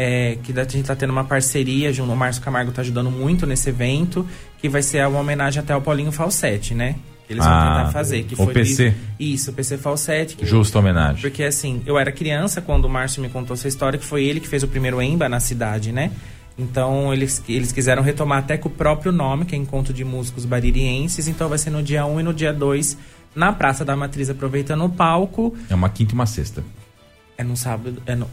[0.03, 3.47] É, que a gente tá tendo uma parceria, junto, o Márcio Camargo tá ajudando muito
[3.47, 4.27] nesse evento,
[4.57, 6.95] que vai ser uma homenagem até ao Paulinho Falsetti, né?
[7.27, 8.23] Que eles vão Ah, tentar fazer.
[8.25, 8.95] Que o PC.
[9.19, 10.37] Isso, o PC Falsetti.
[10.37, 11.21] Que Justa homenagem.
[11.21, 14.41] porque assim, eu era criança quando o Márcio me contou essa história, que foi ele
[14.41, 16.11] que fez o primeiro EMBA na cidade, né?
[16.59, 20.47] Então eles, eles quiseram retomar até com o próprio nome, que é Encontro de Músicos
[20.47, 21.29] Baririenses.
[21.29, 22.97] Então vai ser no dia 1 e no dia 2,
[23.35, 25.55] na Praça da Matriz, aproveitando o palco.
[25.69, 26.65] É uma quinta e uma sexta.
[27.37, 28.03] É no sábado.
[28.07, 28.27] É no.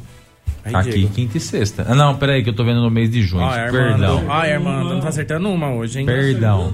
[0.65, 1.09] Aí, Aqui, Diego.
[1.13, 1.85] quinta e sexta.
[1.87, 3.43] Ah, não, peraí, que eu tô vendo no mês de junho.
[3.45, 3.71] Armando.
[3.71, 4.25] Perdão.
[4.29, 6.05] Ai, Armando, não tá acertando uma hoje, hein?
[6.05, 6.73] Perdão.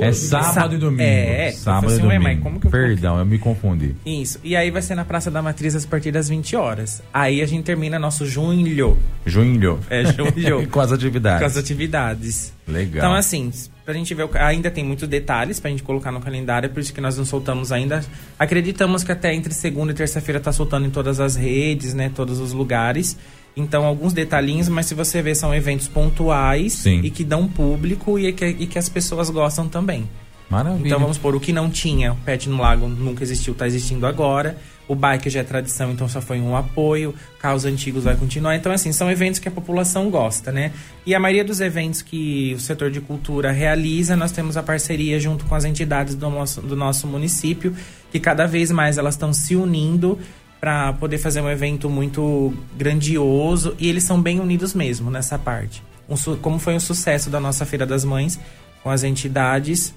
[0.00, 1.02] É sábado Sá- e domingo.
[1.02, 1.52] é, é.
[1.52, 2.42] sábado e ué, domingo.
[2.42, 3.94] como que eu- Perdão, eu me confundi.
[4.06, 4.38] Isso.
[4.44, 7.02] E aí vai ser na Praça da Matriz a partir das 20 horas.
[7.12, 8.96] Aí a gente termina nosso junho.
[9.26, 9.78] Junho.
[9.90, 10.68] É junho.
[10.70, 11.40] Com as atividades.
[11.40, 12.52] com as atividades.
[12.66, 12.98] Legal.
[12.98, 13.50] Então, assim,
[13.84, 17.00] pra gente ver, ainda tem muitos detalhes pra gente colocar no calendário, por isso que
[17.00, 18.04] nós não soltamos ainda.
[18.38, 22.38] Acreditamos que até entre segunda e terça-feira tá soltando em todas as redes, né, todos
[22.38, 23.16] os lugares.
[23.56, 27.00] Então, alguns detalhinhos, mas se você ver, são eventos pontuais Sim.
[27.02, 30.08] e que dão público e que, e que as pessoas gostam também.
[30.48, 30.86] Maravilha.
[30.86, 34.06] Então vamos por o que não tinha, o Pet no Lago nunca existiu, tá existindo
[34.06, 34.58] agora.
[34.92, 37.14] O bike já é tradição, então só foi um apoio.
[37.38, 38.56] Carros antigos vai continuar.
[38.56, 40.70] Então, assim, são eventos que a população gosta, né?
[41.06, 45.18] E a maioria dos eventos que o setor de cultura realiza, nós temos a parceria
[45.18, 47.74] junto com as entidades do nosso, do nosso município,
[48.10, 50.18] que cada vez mais elas estão se unindo
[50.60, 53.74] para poder fazer um evento muito grandioso.
[53.78, 55.82] E eles são bem unidos mesmo nessa parte.
[56.06, 58.38] Um como foi um sucesso da nossa Feira das Mães
[58.82, 59.94] com as entidades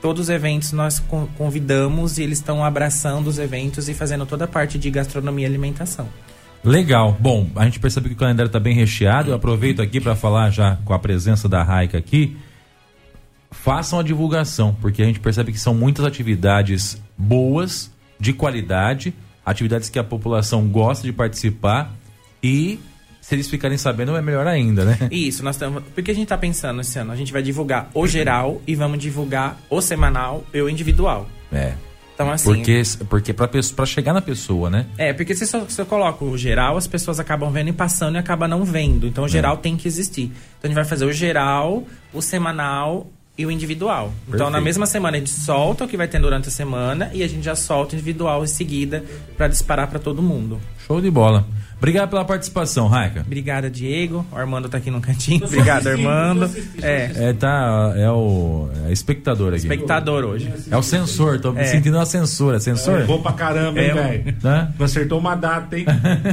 [0.00, 4.44] todos os eventos nós con- convidamos e eles estão abraçando os eventos e fazendo toda
[4.44, 6.08] a parte de gastronomia e alimentação.
[6.64, 7.16] Legal.
[7.20, 9.30] Bom, a gente percebe que o calendário está bem recheado.
[9.30, 12.36] Eu aproveito aqui para falar já com a presença da Raika aqui.
[13.50, 17.90] Façam a divulgação, porque a gente percebe que são muitas atividades boas,
[18.20, 19.14] de qualidade,
[19.46, 21.94] atividades que a população gosta de participar
[22.42, 22.78] e
[23.28, 24.96] se eles ficarem sabendo é melhor ainda, né?
[25.12, 25.82] Isso, nós estamos.
[25.94, 27.12] Porque a gente está pensando esse ano?
[27.12, 31.28] A gente vai divulgar o geral e vamos divulgar o semanal e o individual.
[31.52, 31.74] É.
[32.14, 32.54] Então, assim.
[32.54, 34.86] Porque, porque para chegar na pessoa, né?
[34.96, 38.48] É, porque se eu coloco o geral, as pessoas acabam vendo e passando e acabam
[38.48, 39.06] não vendo.
[39.06, 40.32] Então o geral tem que existir.
[40.58, 44.10] Então a gente vai fazer o geral, o semanal e o individual.
[44.26, 44.64] Então na Perfeito.
[44.64, 47.44] mesma semana a gente solta o que vai ter durante a semana e a gente
[47.44, 49.04] já solta o individual em seguida
[49.36, 50.58] para disparar para todo mundo.
[50.86, 51.46] Show de bola.
[51.78, 53.20] Obrigado pela participação, Raika.
[53.20, 54.26] Obrigada, Diego.
[54.32, 55.44] O Armando tá aqui no cantinho.
[55.46, 56.50] Obrigado, Armando.
[56.82, 59.58] É, É, tá, é o é espectador aqui.
[59.62, 60.52] espectador hoje.
[60.70, 61.64] É o sensor, tô me É.
[61.64, 62.58] sentindo uma censura.
[62.58, 63.04] Sensor?
[63.06, 64.36] Bom pra caramba, hein, É, velho?
[64.42, 64.72] Né?
[64.76, 65.86] Não acertou uma data, hein?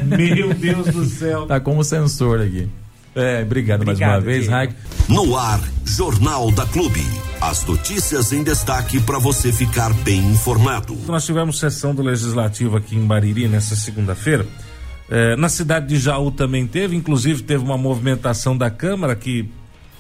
[0.04, 1.46] Meu Deus do céu.
[1.46, 2.68] Tá como sensor aqui.
[3.16, 4.52] É, obrigado, mais uma Obrigado, vez, Diego.
[4.56, 4.74] Raik.
[5.08, 7.02] No ar, Jornal da Clube.
[7.40, 10.98] As notícias em destaque para você ficar bem informado.
[11.08, 14.46] Nós tivemos sessão do Legislativo aqui em Bariri nessa segunda-feira.
[15.10, 19.48] É, na cidade de Jaú também teve, inclusive teve uma movimentação da Câmara que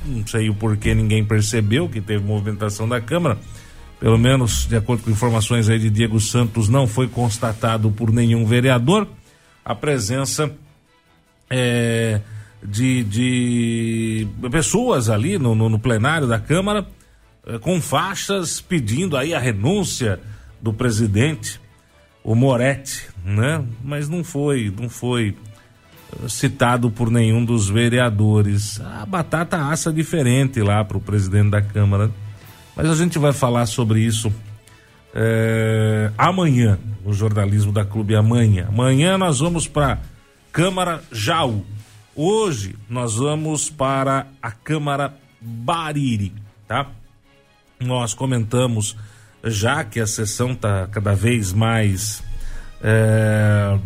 [0.06, 3.38] não sei o porquê ninguém percebeu que teve movimentação da Câmara.
[3.99, 8.45] Pelo menos, de acordo com informações aí de Diego Santos, não foi constatado por nenhum
[8.45, 9.08] vereador
[9.64, 10.51] a presença
[11.49, 12.20] é,
[12.64, 16.86] de, de pessoas ali no, no- no plenário da Câmara
[17.47, 20.20] eh, com faixas pedindo aí a renúncia
[20.62, 21.60] do presidente,
[22.26, 23.64] o Moretti, né?
[23.84, 25.36] Mas não foi, não foi
[26.12, 28.82] eh, citado por nenhum dos vereadores.
[28.82, 32.10] A batata assa diferente lá para o presidente da Câmara.
[32.76, 34.34] Mas a gente vai falar sobre isso
[35.14, 38.66] eh, amanhã, o jornalismo da Clube amanhã.
[38.70, 40.00] Amanhã nós vamos para
[40.52, 41.64] Câmara Jaú.
[42.16, 46.34] Hoje nós vamos para a Câmara Bariri.
[46.68, 46.88] tá?
[47.80, 48.98] Nós comentamos
[49.46, 52.24] já que a sessão está cada vez mais.
[52.82, 53.78] É,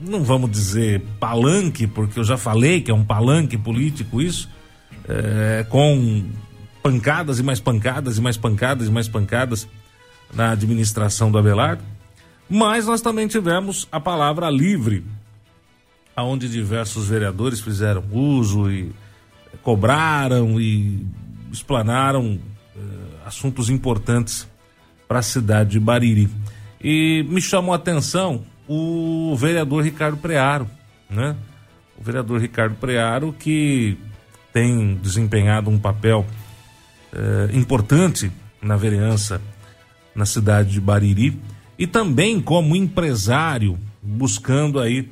[0.00, 4.48] não vamos dizer palanque, porque eu já falei que é um palanque político isso,
[5.08, 6.24] é, com
[6.82, 9.66] pancadas e mais pancadas e mais pancadas e mais pancadas
[10.32, 11.82] na administração do Abelardo.
[12.48, 15.04] Mas nós também tivemos a palavra livre,
[16.14, 18.92] aonde diversos vereadores fizeram uso e
[19.62, 21.06] cobraram e
[21.50, 22.38] explanaram
[22.76, 22.80] eh,
[23.24, 24.46] assuntos importantes
[25.06, 26.28] para a cidade de Bariri.
[26.82, 30.68] E me chamou a atenção o vereador Ricardo Prearo,
[31.08, 31.36] né?
[31.98, 33.96] O vereador Ricardo Prearo que
[34.52, 36.26] tem desempenhado um papel
[37.12, 38.30] eh, importante
[38.62, 39.40] na vereança
[40.14, 41.40] na cidade de Bariri
[41.78, 45.10] e também como empresário buscando aí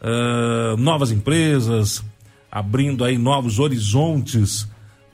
[0.00, 2.02] uh, novas empresas,
[2.50, 4.66] abrindo aí novos horizontes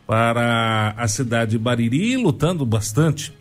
[0.06, 3.32] para a cidade de Bariri e lutando bastante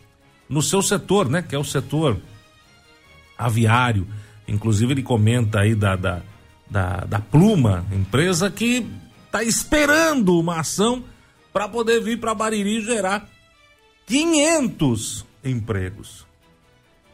[0.48, 1.42] no seu setor, né?
[1.42, 2.18] Que é o setor
[3.36, 4.06] aviário.
[4.46, 6.22] Inclusive ele comenta aí da, da,
[6.70, 8.86] da, da Pluma, empresa que
[9.26, 11.04] está esperando uma ação
[11.52, 13.28] para poder vir para Bariri gerar
[14.06, 16.26] 500 empregos.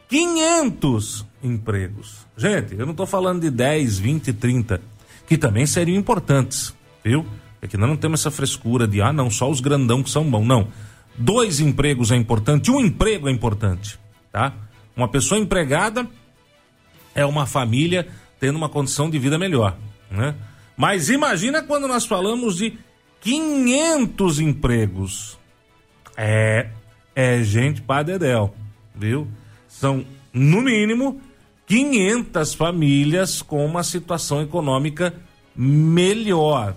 [0.09, 2.27] 500 empregos.
[2.35, 4.81] Gente, eu não estou falando de 10, 20, 30,
[5.25, 6.73] que também seriam importantes,
[7.03, 7.25] viu?
[7.61, 10.29] É que nós não temos essa frescura de, ah, não, só os grandão que são
[10.29, 10.45] bons.
[10.45, 10.67] Não.
[11.17, 13.99] Dois empregos é importante, um emprego é importante,
[14.31, 14.53] tá?
[14.95, 16.07] Uma pessoa empregada
[17.13, 18.07] é uma família
[18.39, 19.77] tendo uma condição de vida melhor,
[20.09, 20.35] né?
[20.75, 22.77] Mas imagina quando nós falamos de
[23.19, 25.39] 500 empregos.
[26.17, 26.69] É,
[27.15, 28.53] é gente para dedéu,
[28.95, 29.27] viu?
[29.67, 31.21] São, no mínimo,
[31.67, 35.13] 500 famílias com uma situação econômica
[35.55, 36.75] melhor.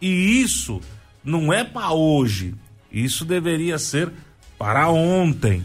[0.00, 0.80] E isso
[1.22, 2.54] não é para hoje,
[2.92, 4.10] isso deveria ser
[4.58, 5.62] para ontem.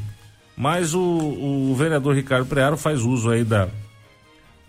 [0.56, 3.68] Mas o, o vereador Ricardo Prearo faz uso aí da,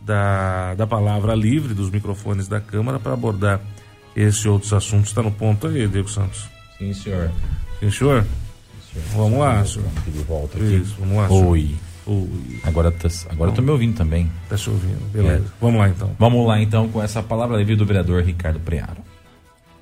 [0.01, 3.61] da, da palavra livre, dos microfones da Câmara, para abordar
[4.17, 5.11] esse outros assuntos.
[5.11, 6.49] Está no ponto aí, Diego Santos.
[6.77, 7.31] Sim, senhor.
[7.79, 8.23] Sim, senhor?
[8.23, 9.17] Sim, senhor.
[9.17, 9.89] Vamos lá, senhor.
[10.07, 10.77] De volta aqui.
[10.77, 11.47] Isso, vamos lá, senhor.
[11.47, 11.77] Oi.
[12.07, 12.61] Oi.
[12.63, 14.31] Agora, tá, agora tô me ouvindo também.
[14.49, 15.45] Tá te ouvindo, beleza.
[15.45, 15.51] É.
[15.61, 16.17] Vamos lá então.
[16.19, 19.03] Vamos lá então com essa palavra livre do vereador Ricardo Prearo.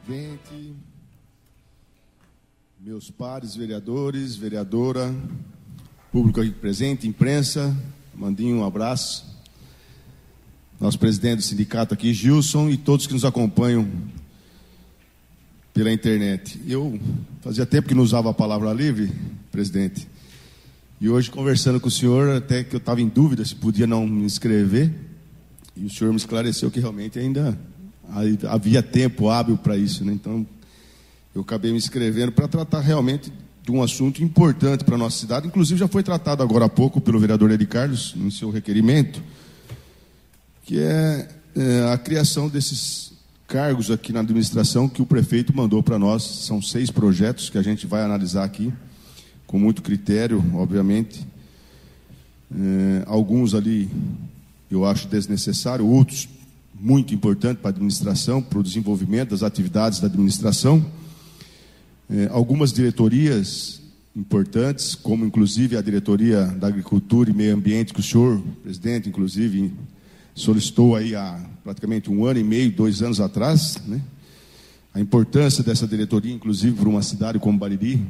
[0.07, 0.54] Presidente,
[2.85, 5.15] meus pares vereadores, vereadora,
[6.13, 7.75] público aqui presente, imprensa,
[8.15, 9.25] Mandinho, um abraço.
[10.79, 13.89] Nosso presidente do sindicato aqui, Gilson, e todos que nos acompanham
[15.73, 16.61] pela internet.
[16.69, 17.01] Eu
[17.41, 19.11] fazia tempo que não usava a palavra livre,
[19.51, 20.07] presidente,
[21.01, 24.07] e hoje conversando com o senhor, até que eu estava em dúvida se podia não
[24.07, 24.93] me inscrever,
[25.75, 27.59] e o senhor me esclareceu que realmente ainda
[28.47, 30.13] havia tempo hábil para isso, né?
[30.13, 30.47] Então,
[31.35, 33.33] eu acabei me inscrevendo para tratar realmente
[33.63, 35.47] de um assunto importante para a nossa cidade.
[35.47, 39.23] Inclusive, já foi tratado agora há pouco pelo vereador Edi Carlos, no seu requerimento,
[40.65, 43.13] que é, é a criação desses
[43.49, 46.23] cargos aqui na administração que o prefeito mandou para nós.
[46.23, 48.73] São seis projetos que a gente vai analisar aqui,
[49.47, 51.27] com muito critério, obviamente.
[52.55, 53.91] É, alguns ali
[54.71, 56.29] eu acho desnecessário, outros
[56.79, 60.85] muito importante para a administração, para o desenvolvimento das atividades da administração.
[62.11, 63.81] É, algumas diretorias
[64.15, 69.73] importantes, como inclusive a diretoria da Agricultura e Meio Ambiente, que o senhor, presidente, inclusive,
[70.35, 74.01] solicitou aí há praticamente um ano e meio, dois anos atrás, né?
[74.93, 78.07] A importância dessa diretoria, inclusive, para uma cidade como Bariri,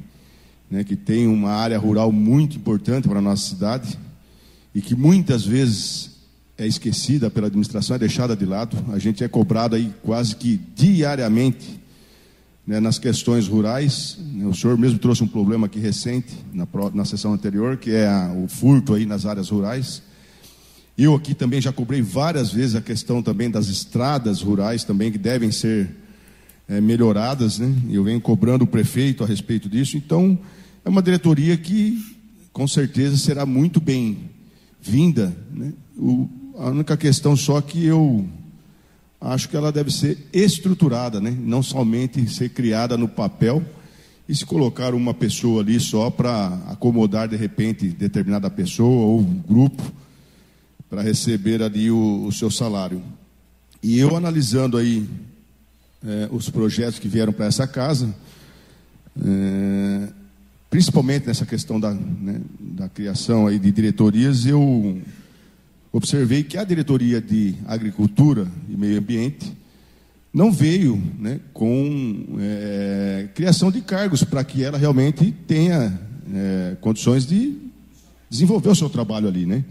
[0.71, 3.99] né, que tem uma área rural muito importante para a nossa cidade
[4.75, 6.11] e que muitas vezes
[6.59, 8.77] é esquecida pela administração, é deixada de lado.
[8.93, 11.81] A gente é cobrado aí quase que diariamente
[12.67, 14.19] né, nas questões rurais.
[14.45, 18.33] O senhor mesmo trouxe um problema aqui recente, na, na sessão anterior, que é a,
[18.33, 20.03] o furto aí nas áreas rurais.
[20.97, 25.19] Eu aqui também já cobrei várias vezes a questão também das estradas rurais também, que
[25.19, 25.91] devem ser
[26.69, 27.59] é, melhoradas.
[27.59, 27.75] Né?
[27.91, 29.97] Eu venho cobrando o prefeito a respeito disso.
[29.97, 30.39] Então,
[30.85, 32.01] é uma diretoria que,
[32.53, 35.37] com certeza, será muito bem-vinda.
[35.51, 35.73] Né?
[35.97, 38.25] O, a única questão só que eu
[39.33, 41.31] acho que ela deve ser estruturada, né?
[41.31, 43.63] não somente ser criada no papel
[44.29, 49.43] e se colocar uma pessoa ali só para acomodar de repente determinada pessoa ou um
[49.49, 49.83] grupo
[50.91, 53.03] para receber ali o, o, seu salário.
[53.83, 55.09] E eu analisando aí
[56.07, 58.15] é, os projetos que vieram para essa casa,
[59.25, 60.09] é,
[60.69, 65.01] principalmente nessa questão da, né, da criação aí de diretorias, eu
[65.97, 69.57] observei que a diretoria de Agricultura e Meio Ambiente
[70.33, 75.97] não veio né, com é, criação de cargos para que ela realmente tenha
[76.35, 77.57] é, condições de
[78.29, 79.65] desenvolver o seu trabalho ali, né?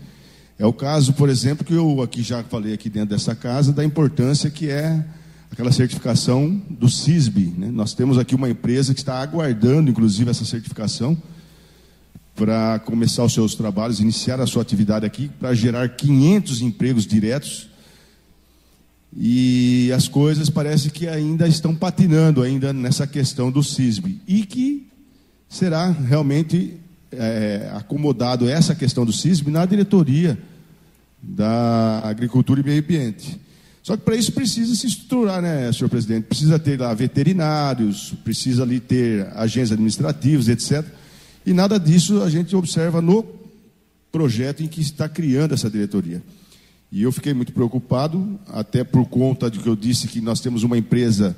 [0.58, 3.84] É o caso, por exemplo, que eu aqui já falei aqui dentro dessa casa da
[3.84, 5.04] importância que é
[5.52, 7.54] aquela certificação do CISB.
[7.58, 7.70] Né?
[7.70, 11.18] Nós temos aqui uma empresa que está aguardando, inclusive, essa certificação
[12.36, 17.70] para começar os seus trabalhos, iniciar a sua atividade aqui, para gerar 500 empregos diretos
[19.16, 24.20] e as coisas parece que ainda estão patinando ainda nessa questão do CISB.
[24.28, 24.88] E que
[25.48, 26.78] será realmente
[27.12, 30.38] é, acomodado essa questão do CISB na diretoria
[31.22, 33.40] da Agricultura e Meio Ambiente.
[33.84, 36.26] Só que para isso precisa se estruturar, né, senhor presidente?
[36.26, 40.86] Precisa ter lá veterinários, precisa ali ter agentes administrativos, etc.
[41.46, 43.26] E nada disso a gente observa no
[44.12, 46.22] projeto em que está criando essa diretoria.
[46.92, 50.62] E eu fiquei muito preocupado, até por conta de que eu disse que nós temos
[50.62, 51.36] uma empresa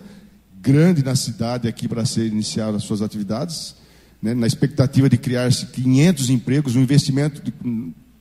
[0.62, 3.76] grande na cidade aqui para ser iniciada as suas atividades,
[4.22, 7.54] né, na expectativa de criar-se 500 empregos, um investimento de,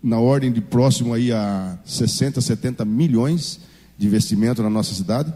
[0.02, 3.60] na ordem de próximo aí a 60, 70 milhões
[3.98, 5.32] de investimento na nossa cidade,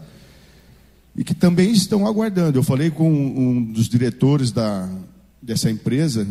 [1.15, 2.57] e que também estão aguardando.
[2.57, 4.87] Eu falei com um dos diretores da,
[5.41, 6.27] dessa empresa,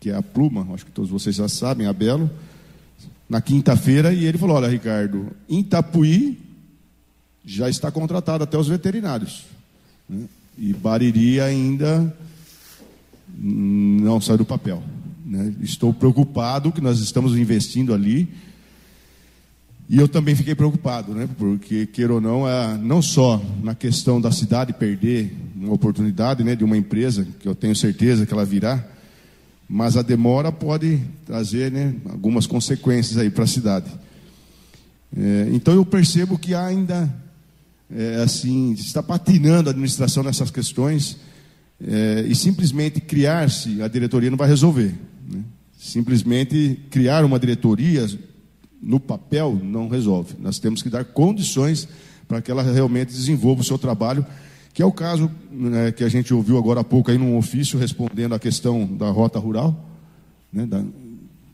[0.00, 2.30] que é a Pluma, acho que todos vocês já sabem, a Belo,
[3.28, 6.38] na quinta-feira e ele falou: Olha, Ricardo, em Itapuí
[7.44, 9.44] já está contratado até os veterinários.
[10.08, 10.26] Né?
[10.58, 12.14] E Bariri ainda
[13.38, 14.82] não sai do papel.
[15.24, 15.54] Né?
[15.62, 18.28] Estou preocupado que nós estamos investindo ali.
[19.92, 21.28] E eu também fiquei preocupado, né?
[21.36, 26.56] porque, queira ou não, é, não só na questão da cidade perder uma oportunidade né,
[26.56, 28.82] de uma empresa, que eu tenho certeza que ela virá,
[29.68, 33.90] mas a demora pode trazer né, algumas consequências aí para a cidade.
[35.14, 37.14] É, então eu percebo que ainda
[37.94, 41.18] é, assim está patinando a administração nessas questões
[41.86, 44.94] é, e simplesmente criar-se a diretoria não vai resolver.
[45.28, 45.42] Né?
[45.78, 48.06] Simplesmente criar uma diretoria
[48.82, 50.34] no papel não resolve.
[50.40, 51.88] Nós temos que dar condições
[52.26, 54.26] para que ela realmente desenvolva o seu trabalho
[54.74, 57.78] que é o caso né, que a gente ouviu agora há pouco aí num ofício
[57.78, 59.88] respondendo à questão da rota rural,
[60.52, 60.82] né, da,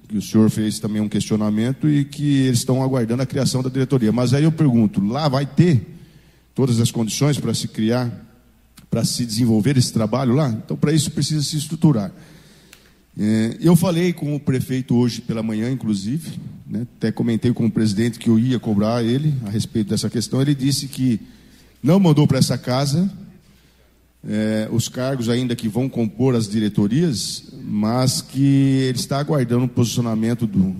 [0.07, 3.69] que o senhor fez também um questionamento e que eles estão aguardando a criação da
[3.69, 4.13] diretoria.
[4.13, 5.85] Mas aí eu pergunto, lá vai ter
[6.55, 8.11] todas as condições para se criar,
[8.89, 10.49] para se desenvolver esse trabalho lá?
[10.49, 12.13] Então, para isso precisa se estruturar.
[13.19, 17.71] É, eu falei com o prefeito hoje pela manhã, inclusive, né, até comentei com o
[17.71, 20.41] presidente que eu ia cobrar ele a respeito dessa questão.
[20.41, 21.21] Ele disse que
[21.83, 23.11] não mandou para essa casa
[24.27, 28.41] é, os cargos ainda que vão compor as diretorias, mas que
[28.89, 30.77] ele está aguardando o posicionamento do,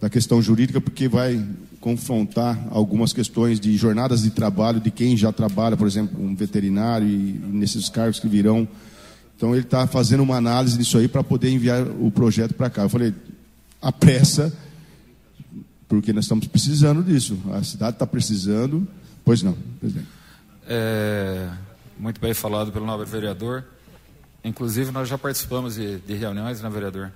[0.00, 1.44] da questão jurídica, porque vai
[1.80, 7.06] confrontar algumas questões de jornadas de trabalho de quem já trabalha, por exemplo, um veterinário
[7.06, 8.66] e, e nesses cargos que virão.
[9.36, 12.82] Então ele está fazendo uma análise disso aí para poder enviar o projeto para cá.
[12.82, 13.14] Eu falei,
[13.80, 14.52] a pressa,
[15.88, 17.38] porque nós estamos precisando disso.
[17.52, 18.86] A cidade está precisando
[19.24, 20.08] Pois não, presidente.
[20.66, 21.48] É,
[21.96, 23.64] muito bem falado pelo nobre vereador.
[24.44, 27.12] Inclusive, nós já participamos de, de reuniões, né, vereador?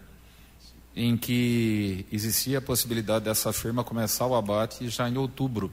[0.94, 5.70] Em que existia a possibilidade dessa firma começar o abate já em outubro.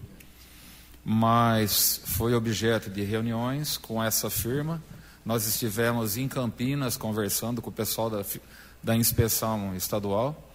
[1.06, 4.82] Mas foi objeto de reuniões com essa firma.
[5.26, 8.24] Nós estivemos em Campinas conversando com o pessoal da,
[8.82, 10.52] da inspeção estadual.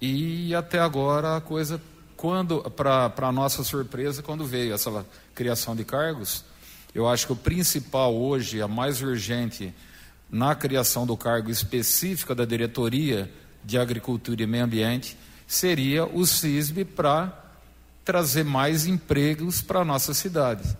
[0.00, 1.80] E até agora a coisa
[2.16, 6.44] quando, para nossa surpresa, quando veio essa criação de cargos,
[6.94, 9.72] eu acho que o principal hoje, a mais urgente
[10.30, 13.30] na criação do cargo específico da diretoria
[13.62, 15.16] de Agricultura e Meio Ambiente,
[15.46, 17.44] seria o CISB para
[18.04, 20.76] trazer mais empregos para a nossa cidade.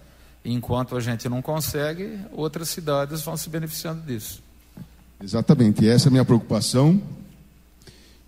[0.48, 4.40] Enquanto a gente não consegue, outras cidades vão se beneficiando disso.
[5.20, 7.02] Exatamente, essa é a minha preocupação.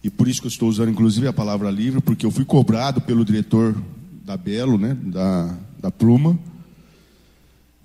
[0.03, 3.01] E por isso que eu estou usando, inclusive, a palavra livre, porque eu fui cobrado
[3.01, 3.77] pelo diretor
[4.25, 6.37] da Belo, né, da, da Pluma,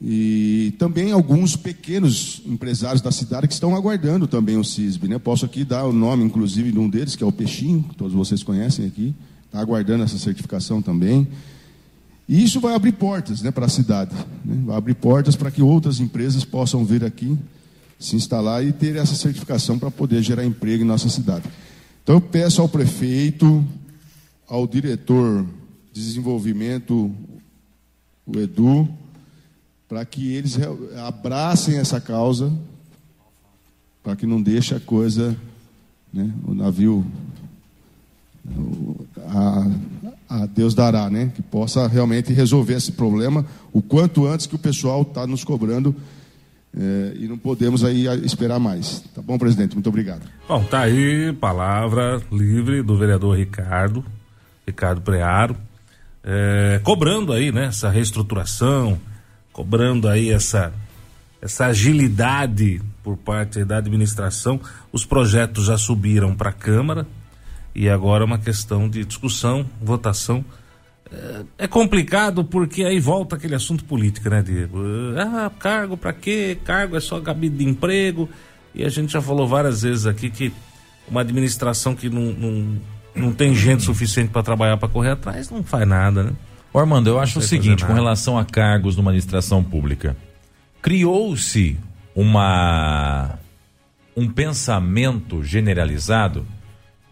[0.02, 5.08] e também alguns pequenos empresários da cidade que estão aguardando também o CISB.
[5.08, 5.20] Né?
[5.20, 8.42] Posso aqui dar o nome, inclusive, de um deles, que é o Peixinho, todos vocês
[8.42, 9.14] conhecem aqui,
[9.46, 11.28] está aguardando essa certificação também.
[12.28, 14.16] E isso vai abrir portas né, para a cidade,
[14.46, 14.64] né?
[14.66, 17.38] vai abrir portas para que outras empresas possam vir aqui
[18.00, 21.46] se instalar e ter essa certificação para poder gerar emprego em nossa cidade.
[22.04, 23.64] Então eu peço ao prefeito,
[24.48, 25.46] ao diretor
[25.94, 27.10] de desenvolvimento,
[28.26, 28.90] o Edu,
[29.88, 30.58] para que eles
[31.06, 32.52] abracem essa causa,
[34.02, 35.38] para que não deixe a coisa,
[36.12, 37.06] né, o navio,
[39.18, 39.72] a,
[40.30, 41.32] a Deus dará, né?
[41.34, 45.96] Que possa realmente resolver esse problema o quanto antes que o pessoal está nos cobrando
[46.76, 49.04] é, e não podemos aí esperar mais.
[49.14, 49.76] Tá bom, presidente?
[49.76, 50.22] Muito obrigado.
[50.48, 54.04] Bom, tá aí palavra livre do vereador Ricardo,
[54.66, 55.56] Ricardo Prearo,
[56.24, 59.00] é, cobrando aí, né, essa reestruturação,
[59.52, 60.74] cobrando aí essa
[61.42, 64.62] essa agilidade por parte da administração.
[64.94, 67.06] Os projetos já subiram para a Câmara
[67.76, 70.44] e agora é uma questão de discussão, votação.
[71.12, 74.80] É, é complicado porque aí volta aquele assunto político, né, Diego?
[75.18, 76.58] Ah, cargo para quê?
[76.64, 78.30] Cargo é só gabinete de emprego.
[78.74, 80.52] E a gente já falou várias vezes aqui que
[81.08, 82.82] uma administração que não, não,
[83.16, 86.32] não tem gente suficiente para trabalhar para correr atrás não faz nada, né?
[86.74, 90.18] Ô Armando, eu acho o seguinte, com relação a cargos numa administração pública
[90.84, 91.80] criou-se
[92.14, 93.40] uma
[94.16, 96.46] um pensamento generalizado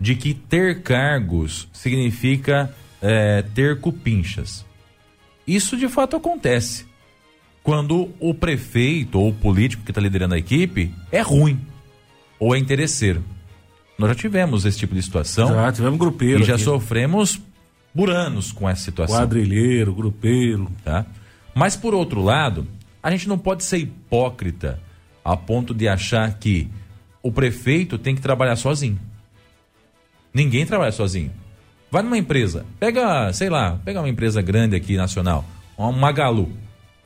[0.02, 4.66] de que ter cargos significa é, ter cupinchas.
[5.46, 6.88] Isso de fato acontece
[7.62, 11.60] quando o prefeito ou o político que está liderando a equipe é ruim
[12.40, 13.24] ou é interesseiro.
[13.96, 15.50] Nós já tivemos esse tipo de situação.
[15.50, 16.42] Já tivemos grupeiro.
[16.42, 16.64] E já aqui.
[16.64, 17.40] sofremos
[17.94, 19.16] por anos com essa situação.
[19.16, 20.68] Quadrilheiro, grupeiro.
[20.84, 21.06] Tá?
[21.54, 22.68] Mas por outro lado,
[23.04, 24.80] a gente não pode ser hipócrita
[25.24, 26.68] a ponto de achar que
[27.22, 28.98] o prefeito tem que trabalhar sozinho.
[30.34, 31.32] Ninguém trabalha sozinho.
[31.90, 35.44] Vai numa empresa, pega, sei lá, pega uma empresa grande aqui nacional,
[35.78, 36.50] uma Magalu,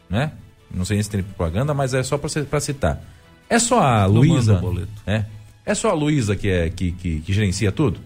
[0.07, 0.31] né?
[0.71, 3.01] Não sei se tem propaganda, mas é só para citar.
[3.49, 4.61] É só a Luísa,
[5.07, 5.25] é?
[5.65, 7.99] É só a Luísa que é que, que, que gerencia tudo?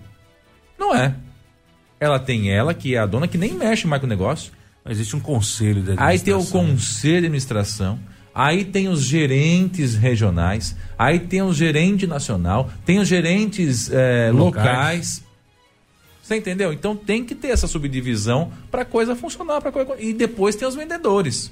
[0.78, 1.16] Não é.
[2.00, 4.54] Ela tem ela que é a dona que nem mexe mais com o negócio.
[4.88, 8.00] Existe um conselho de Aí tem o conselho de administração,
[8.40, 14.66] aí tem os gerentes regionais, aí tem o gerente nacional, tem os gerentes é, locais.
[14.66, 15.24] locais.
[16.24, 16.72] Você entendeu?
[16.72, 19.96] Então tem que ter essa subdivisão para coisa funcionar, para coisa...
[20.00, 21.52] e depois tem os vendedores.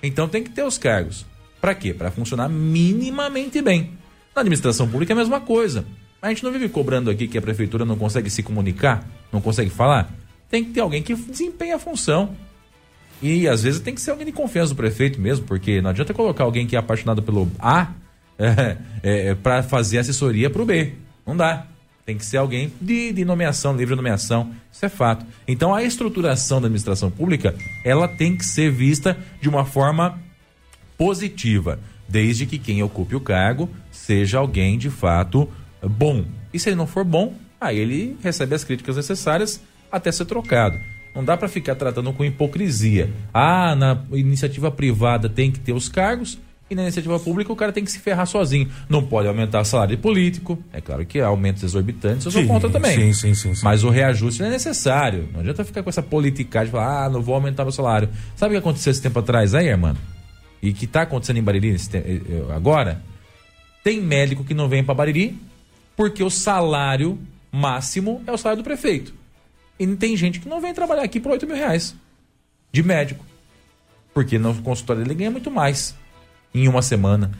[0.00, 1.26] Então tem que ter os cargos.
[1.60, 1.92] Para quê?
[1.92, 3.90] Para funcionar minimamente bem.
[4.36, 5.84] Na administração pública é a mesma coisa.
[6.22, 9.70] A gente não vive cobrando aqui que a prefeitura não consegue se comunicar, não consegue
[9.70, 10.14] falar
[10.50, 12.34] tem que ter alguém que desempenhe a função.
[13.20, 16.14] E às vezes tem que ser alguém de confiança do prefeito mesmo, porque não adianta
[16.14, 17.88] colocar alguém que é apaixonado pelo A
[18.38, 20.92] é, é, para fazer assessoria para o B.
[21.26, 21.66] Não dá.
[22.06, 24.50] Tem que ser alguém de, de nomeação, livre nomeação.
[24.72, 25.26] Isso é fato.
[25.46, 27.54] Então a estruturação da administração pública
[27.84, 30.18] ela tem que ser vista de uma forma
[30.96, 35.48] positiva, desde que quem ocupe o cargo seja alguém de fato
[35.82, 36.24] bom.
[36.52, 39.60] E se ele não for bom, aí ele recebe as críticas necessárias
[39.92, 40.78] até ser trocado.
[41.14, 43.10] Não dá para ficar tratando com hipocrisia.
[43.32, 46.38] Ah, na iniciativa privada tem que ter os cargos
[46.70, 48.68] e na iniciativa pública o cara tem que se ferrar sozinho.
[48.88, 50.62] Não pode aumentar o salário de político.
[50.72, 52.94] É claro que há aumentos exorbitantes, eu sou sim, contra também.
[52.94, 55.28] Sim, sim, sim, sim, Mas o reajuste não é necessário.
[55.32, 58.10] Não adianta ficar com essa politicagem de falar, ah, não vou aumentar meu salário.
[58.36, 59.96] Sabe o que aconteceu esse tempo atrás aí, irmão?
[60.62, 62.20] E que está acontecendo em Bariri eh, eh,
[62.54, 63.00] agora?
[63.82, 65.38] Tem médico que não vem para Bariri
[65.96, 67.18] porque o salário
[67.50, 69.14] máximo é o salário do prefeito.
[69.78, 71.94] E tem gente que não vem trabalhar aqui por 8 mil reais
[72.72, 73.24] de médico.
[74.12, 75.94] Porque no consultório ele ganha muito mais
[76.54, 77.30] em uma semana.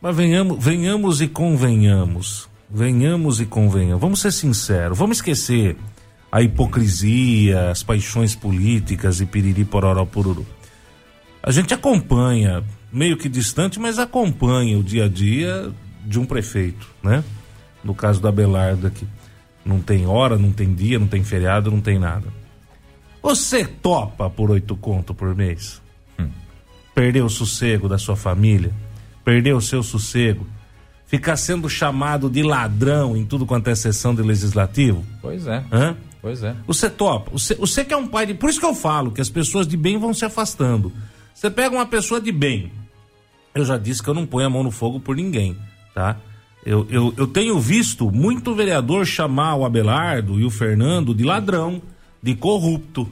[0.00, 2.48] Mas venhamos, venhamos e convenhamos.
[2.68, 4.00] Venhamos e convenhamos.
[4.00, 4.98] Vamos ser sinceros.
[4.98, 5.76] Vamos esquecer
[6.30, 10.44] a hipocrisia, as paixões políticas e piriri pororó pururu.
[11.40, 15.70] A gente acompanha, meio que distante, mas acompanha o dia a dia
[16.04, 17.22] de um prefeito, né?
[17.84, 19.06] No caso da Belardo aqui.
[19.64, 22.28] Não tem hora, não tem dia, não tem feriado, não tem nada.
[23.22, 25.80] Você topa por oito conto por mês?
[26.18, 26.28] Hum.
[26.94, 28.72] Perder o sossego da sua família?
[29.24, 30.46] Perder o seu sossego?
[31.06, 35.04] Ficar sendo chamado de ladrão em tudo quanto é sessão de legislativo?
[35.22, 35.64] Pois é.
[35.72, 35.96] Hã?
[36.20, 36.54] Pois é.
[36.66, 37.30] Você topa.
[37.32, 38.34] Você, você que é um pai de.
[38.34, 40.92] Por isso que eu falo que as pessoas de bem vão se afastando.
[41.34, 42.72] Você pega uma pessoa de bem.
[43.54, 45.56] Eu já disse que eu não ponho a mão no fogo por ninguém,
[45.94, 46.16] tá?
[46.64, 51.82] Eu, eu, eu tenho visto muito vereador chamar o Abelardo e o Fernando de ladrão,
[52.22, 53.10] de corrupto.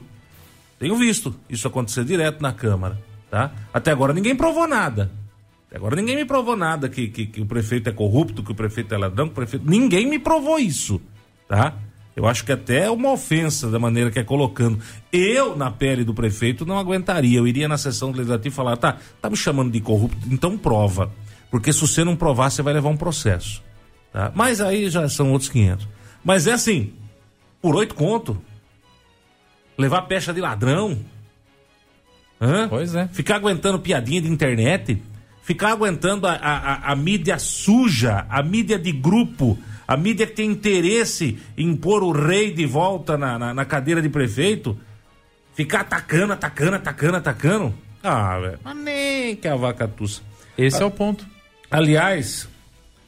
[0.79, 2.99] Tenho visto isso acontecer direto na Câmara,
[3.29, 3.51] tá?
[3.71, 5.11] Até agora ninguém provou nada.
[5.67, 8.55] Até agora ninguém me provou nada que, que, que o prefeito é corrupto, que o
[8.55, 9.69] prefeito é ladrão, que o prefeito...
[9.69, 10.99] Ninguém me provou isso,
[11.47, 11.75] tá?
[12.15, 14.79] Eu acho que até é uma ofensa da maneira que é colocando.
[15.11, 17.39] Eu, na pele do prefeito, não aguentaria.
[17.39, 21.11] Eu iria na sessão legislativa e falar, tá, tá me chamando de corrupto, então prova.
[21.53, 23.61] Porque se você não provar, você vai levar um processo.
[24.11, 24.31] Tá?
[24.33, 25.87] Mas aí já são outros 500.
[26.25, 26.93] Mas é assim,
[27.61, 28.41] por oito conto,
[29.77, 30.97] levar pecha de ladrão,
[32.41, 32.67] Hã?
[32.67, 33.07] Pois é.
[33.09, 34.99] Ficar aguentando piadinha de internet,
[35.43, 39.55] ficar aguentando a, a, a mídia suja, a mídia de grupo,
[39.87, 44.01] a mídia que tem interesse em pôr o rei de volta na, na, na cadeira
[44.01, 44.75] de prefeito,
[45.53, 47.73] ficar atacando, atacando, atacando, atacando.
[48.01, 50.23] Ah, velho, mas nem que a vaca tussa.
[50.57, 51.31] Esse é o ponto.
[51.73, 52.47] Aliás,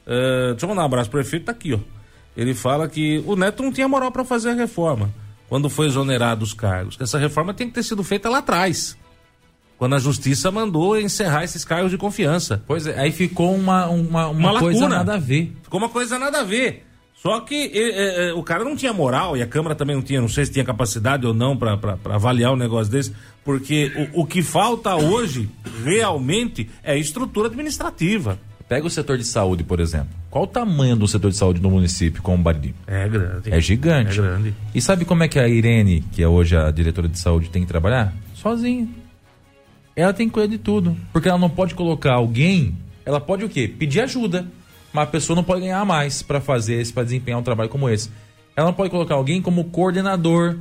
[0.06, 1.78] eh, deixa eu mandar um abraço pro prefeito, tá aqui, ó.
[2.36, 5.10] Ele fala que o Neto não tinha moral para fazer a reforma
[5.48, 6.96] quando foi exonerado os cargos.
[6.96, 8.96] Que essa reforma tem que ter sido feita lá atrás.
[9.78, 12.62] Quando a justiça mandou encerrar esses cargos de confiança.
[12.66, 15.52] Pois é, aí ficou uma, uma, uma, Uma coisa nada a ver.
[15.62, 16.84] Ficou uma coisa nada a ver.
[17.14, 20.02] Só que eh, eh, eh, o cara não tinha moral e a Câmara também não
[20.02, 23.12] tinha, não sei se tinha capacidade ou não para avaliar um negócio desse,
[23.44, 25.48] porque o, o que falta hoje
[25.82, 28.38] realmente é estrutura administrativa.
[28.68, 30.08] Pega o setor de saúde, por exemplo.
[30.28, 32.74] Qual o tamanho do setor de saúde no município com o Bariri?
[32.86, 33.52] É grande.
[33.52, 34.18] É gigante.
[34.18, 34.54] É grande.
[34.74, 37.62] E sabe como é que a Irene, que é hoje a diretora de saúde, tem
[37.62, 38.12] que trabalhar?
[38.34, 38.88] Sozinha.
[39.94, 40.96] Ela tem que cuidar de tudo.
[41.12, 42.76] Porque ela não pode colocar alguém.
[43.04, 43.68] Ela pode o quê?
[43.68, 44.46] Pedir ajuda.
[44.92, 47.88] Mas a pessoa não pode ganhar mais para fazer esse, para desempenhar um trabalho como
[47.88, 48.10] esse.
[48.56, 50.56] Ela não pode colocar alguém como coordenador,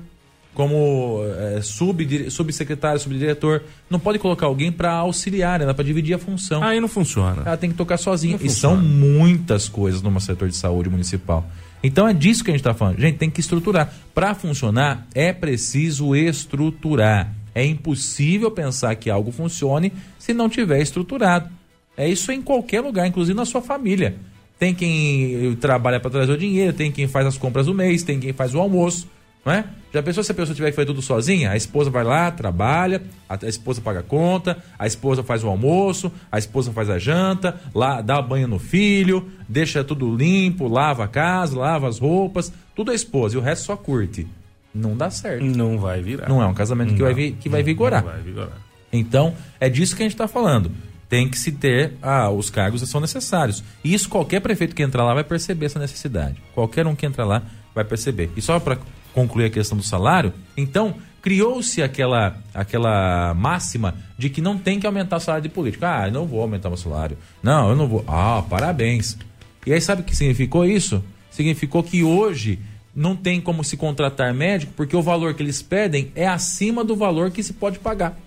[0.56, 3.62] como é, subsecretário, subdiretor.
[3.90, 6.64] Não pode colocar alguém para auxiliar, ela para dividir a função.
[6.64, 7.44] Aí não funciona.
[7.46, 8.38] Ela tem que tocar sozinha.
[8.40, 8.96] Não E são funciona.
[8.98, 11.46] muitas coisas no setor de saúde municipal.
[11.84, 13.00] Então é disso que a gente está falando.
[13.00, 13.94] Gente, tem que estruturar.
[14.14, 17.32] Para funcionar, é preciso estruturar.
[17.54, 21.50] É impossível pensar que algo funcione se não tiver estruturado.
[21.96, 24.16] É isso em qualquer lugar, inclusive na sua família.
[24.58, 28.20] Tem quem trabalha para trazer o dinheiro, tem quem faz as compras do mês, tem
[28.20, 29.08] quem faz o almoço.
[29.46, 29.64] Não é?
[29.94, 31.52] Já pensou se a pessoa tiver que fazer tudo sozinha?
[31.52, 35.48] A esposa vai lá, trabalha, a, a esposa paga a conta, a esposa faz o
[35.48, 41.04] almoço, a esposa faz a janta, lá dá banho no filho, deixa tudo limpo, lava
[41.06, 44.28] a casa, lava as roupas, tudo a esposa e o resto só curte.
[44.74, 45.46] Não dá certo.
[45.46, 46.28] Não vai virar.
[46.28, 48.04] Não é um casamento que vai, vi- que vai vigorar.
[48.04, 48.58] Não vai vigorar.
[48.92, 50.72] Então, é disso que a gente está falando.
[51.08, 51.94] Tem que se ter.
[52.02, 53.64] Ah, os cargos são necessários.
[53.84, 56.36] E isso qualquer prefeito que entrar lá vai perceber essa necessidade.
[56.54, 57.44] Qualquer um que entrar lá
[57.74, 58.30] vai perceber.
[58.36, 58.78] E só para
[59.16, 64.86] concluir a questão do salário, então criou-se aquela, aquela máxima de que não tem que
[64.86, 65.86] aumentar o salário de político.
[65.86, 67.18] Ah, eu não vou aumentar meu salário.
[67.42, 68.04] Não, eu não vou.
[68.08, 69.18] Ah, parabéns.
[69.66, 71.04] E aí sabe o que significou isso?
[71.32, 72.60] Significou que hoje
[72.96, 76.96] não tem como se contratar médico porque o valor que eles pedem é acima do
[76.96, 78.20] valor que se pode pagar.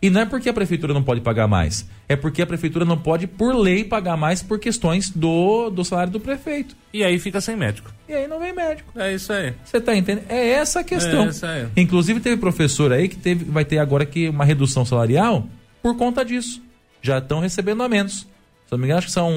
[0.00, 2.96] E não é porque a prefeitura não pode pagar mais, é porque a prefeitura não
[2.96, 6.76] pode, por lei, pagar mais por questões do, do salário do prefeito.
[6.92, 7.92] E aí fica sem médico.
[8.08, 8.92] E aí não vem médico.
[8.98, 9.54] É isso aí.
[9.64, 10.24] Você tá entendendo?
[10.28, 11.24] É essa a questão.
[11.24, 11.66] É essa aí.
[11.76, 15.46] Inclusive teve professor aí que teve, vai ter agora que uma redução salarial
[15.82, 16.62] por conta disso.
[17.02, 18.20] Já estão recebendo a menos.
[18.20, 19.32] Se não me engano, acho que são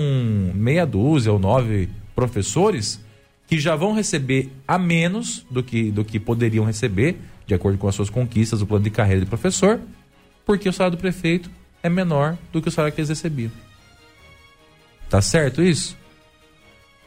[0.53, 3.03] meia dúzia ou nove professores
[3.47, 7.87] que já vão receber a menos do que, do que poderiam receber, de acordo com
[7.87, 9.79] as suas conquistas do plano de carreira de professor,
[10.51, 11.49] porque o salário do prefeito
[11.81, 13.49] é menor do que o salário que eles recebiam.
[15.09, 15.95] Tá certo isso?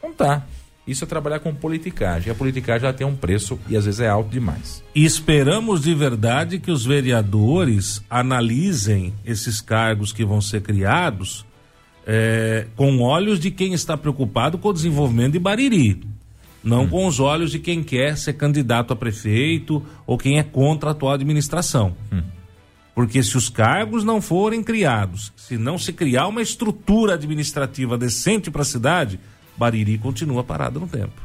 [0.01, 0.43] Não tá.
[0.87, 2.29] Isso é trabalhar com politicagem.
[2.29, 4.83] E a politicagem ela tem um preço e às vezes é alto demais.
[4.95, 11.45] Esperamos de verdade que os vereadores analisem esses cargos que vão ser criados
[12.07, 16.01] eh, com olhos de quem está preocupado com o desenvolvimento de Bariri.
[16.63, 20.89] Não com os olhos de quem quer ser candidato a prefeito ou quem é contra
[20.89, 21.95] a atual administração.
[22.95, 28.49] Porque se os cargos não forem criados, se não se criar uma estrutura administrativa decente
[28.49, 29.19] para a cidade,
[29.57, 31.21] Bariri continua parado no tempo.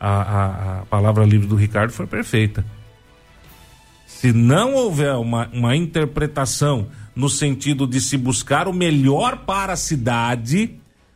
[0.00, 2.64] A, a- a palavra livre do Ricardo foi perfeita.
[4.06, 9.76] Se não houver uma, uma interpretação no sentido de se buscar o melhor para a
[9.76, 10.74] cidade,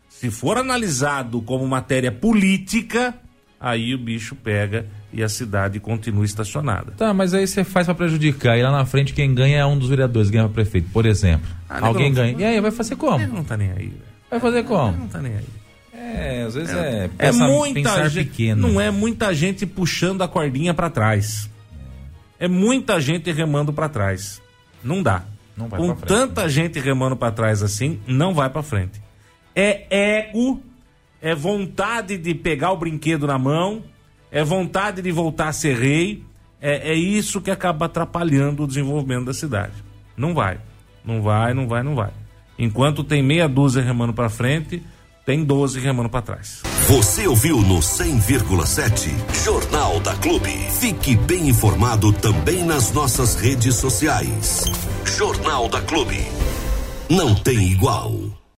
[0.09, 3.15] se for analisado como matéria política,
[3.59, 6.93] aí o bicho pega e a cidade continua estacionada.
[6.97, 8.57] Tá, mas aí você faz pra prejudicar.
[8.59, 11.47] E lá na frente quem ganha é um dos vereadores, ganha pra prefeito, por exemplo.
[11.69, 12.37] Ah, Alguém não- ganha.
[12.39, 13.21] E aí, vai fazer como?
[13.23, 13.93] Ele não tá nem aí.
[14.31, 14.97] Vai fazer Ele como?
[14.97, 15.45] não tá nem aí.
[15.95, 18.69] É, às vezes é, É pensar- muita gente, pequeno.
[18.69, 21.49] não é muita gente puxando a cordinha pra trás.
[22.41, 24.41] É muita gente remando pra trás.
[24.83, 25.23] Não dá.
[25.57, 29.01] Não vai Com frente, tanta gente remando pra trás assim, não vai pra frente.
[29.55, 29.85] É
[30.29, 30.61] ego,
[31.21, 33.83] é vontade de pegar o brinquedo na mão,
[34.33, 36.25] é vontade de voltar a ser rei.
[36.61, 39.75] É, é isso que acaba atrapalhando o desenvolvimento da cidade.
[40.17, 40.59] Não vai.
[41.05, 42.11] Não vai, não vai, não vai.
[42.59, 44.83] Enquanto tem meia dúzia remando pra frente,
[45.27, 46.63] tem 12 remando pra trás.
[46.89, 50.51] Você ouviu no 100,7 Jornal da Clube.
[50.81, 54.65] Fique bem informado também nas nossas redes sociais.
[55.05, 56.19] Jornal da Clube.
[57.11, 58.32] Não tem igual.